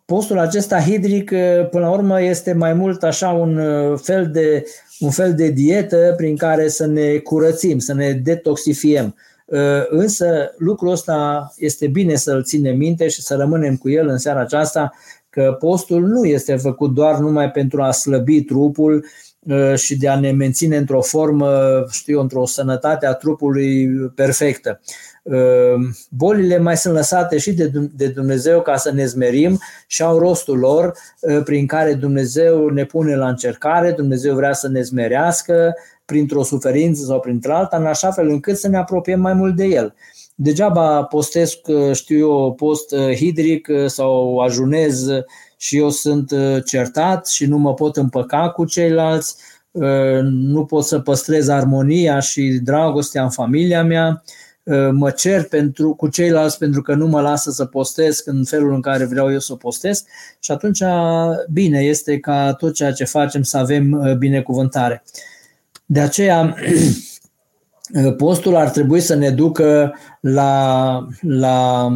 [0.04, 1.28] postul acesta hidric,
[1.70, 3.60] până la urmă, este mai mult așa un
[3.96, 4.64] fel de
[4.98, 9.14] un fel de dietă prin care să ne curățim, să ne detoxifiem.
[9.44, 14.18] Uh, însă lucrul ăsta este bine să-l ținem minte și să rămânem cu el în
[14.18, 14.92] seara aceasta,
[15.30, 19.06] că postul nu este făcut doar numai pentru a slăbi trupul
[19.40, 21.50] uh, și de a ne menține într-o formă,
[21.90, 24.80] știu, într-o sănătate a trupului perfectă.
[26.10, 27.52] Bolile mai sunt lăsate și
[27.96, 30.92] de Dumnezeu ca să ne zmerim și au rostul lor
[31.44, 37.20] prin care Dumnezeu ne pune la încercare, Dumnezeu vrea să ne zmerească printr-o suferință sau
[37.20, 39.94] printr-alta, în așa fel încât să ne apropiem mai mult de El.
[40.34, 41.58] Degeaba postesc,
[41.92, 45.06] știu eu, post hidric sau ajunez
[45.56, 46.32] și eu sunt
[46.64, 49.36] certat și nu mă pot împăca cu ceilalți,
[50.22, 54.22] nu pot să păstrez armonia și dragostea în familia mea,
[54.92, 58.80] mă cer pentru, cu ceilalți pentru că nu mă lasă să postesc în felul în
[58.80, 60.06] care vreau eu să postesc
[60.40, 60.82] și atunci
[61.52, 65.02] bine este ca tot ceea ce facem să avem binecuvântare.
[65.86, 66.54] De aceea
[68.16, 71.88] postul ar trebui să ne ducă la, la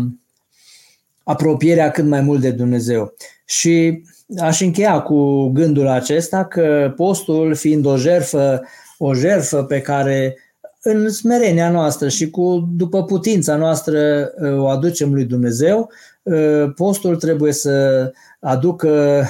[1.23, 3.15] apropierea cât mai mult de Dumnezeu.
[3.45, 4.03] Și
[4.39, 8.63] aș încheia cu gândul acesta că postul fiind o jerfă,
[8.99, 10.37] o jerfă pe care
[10.91, 15.91] în smerenia noastră și cu după putința noastră o aducem lui Dumnezeu,
[16.77, 18.11] postul trebuie să
[18.41, 19.25] aducă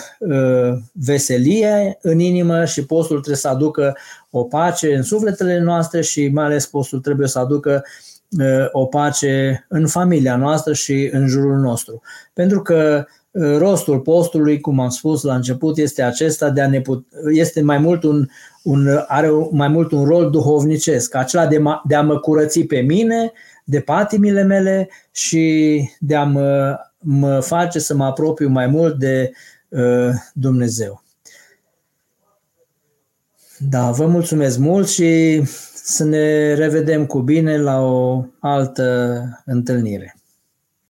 [0.92, 3.96] veselie în inimă și postul trebuie să aducă
[4.30, 7.84] o pace în sufletele noastre și mai ales postul trebuie să aducă
[8.72, 12.02] o pace în familia noastră și în jurul nostru.
[12.32, 13.04] Pentru că
[13.58, 17.78] rostul postului, cum am spus la început, este acesta de a ne put- este mai
[17.78, 18.28] mult un,
[18.68, 22.80] un, are mai mult un rol duhovnicesc, acela de, ma, de a mă curăți pe
[22.80, 23.32] mine,
[23.64, 29.30] de patimile mele și de a mă, mă face să mă apropiu mai mult de
[29.68, 31.02] uh, Dumnezeu.
[33.58, 35.42] Da, vă mulțumesc mult și
[35.74, 40.17] să ne revedem cu bine la o altă întâlnire.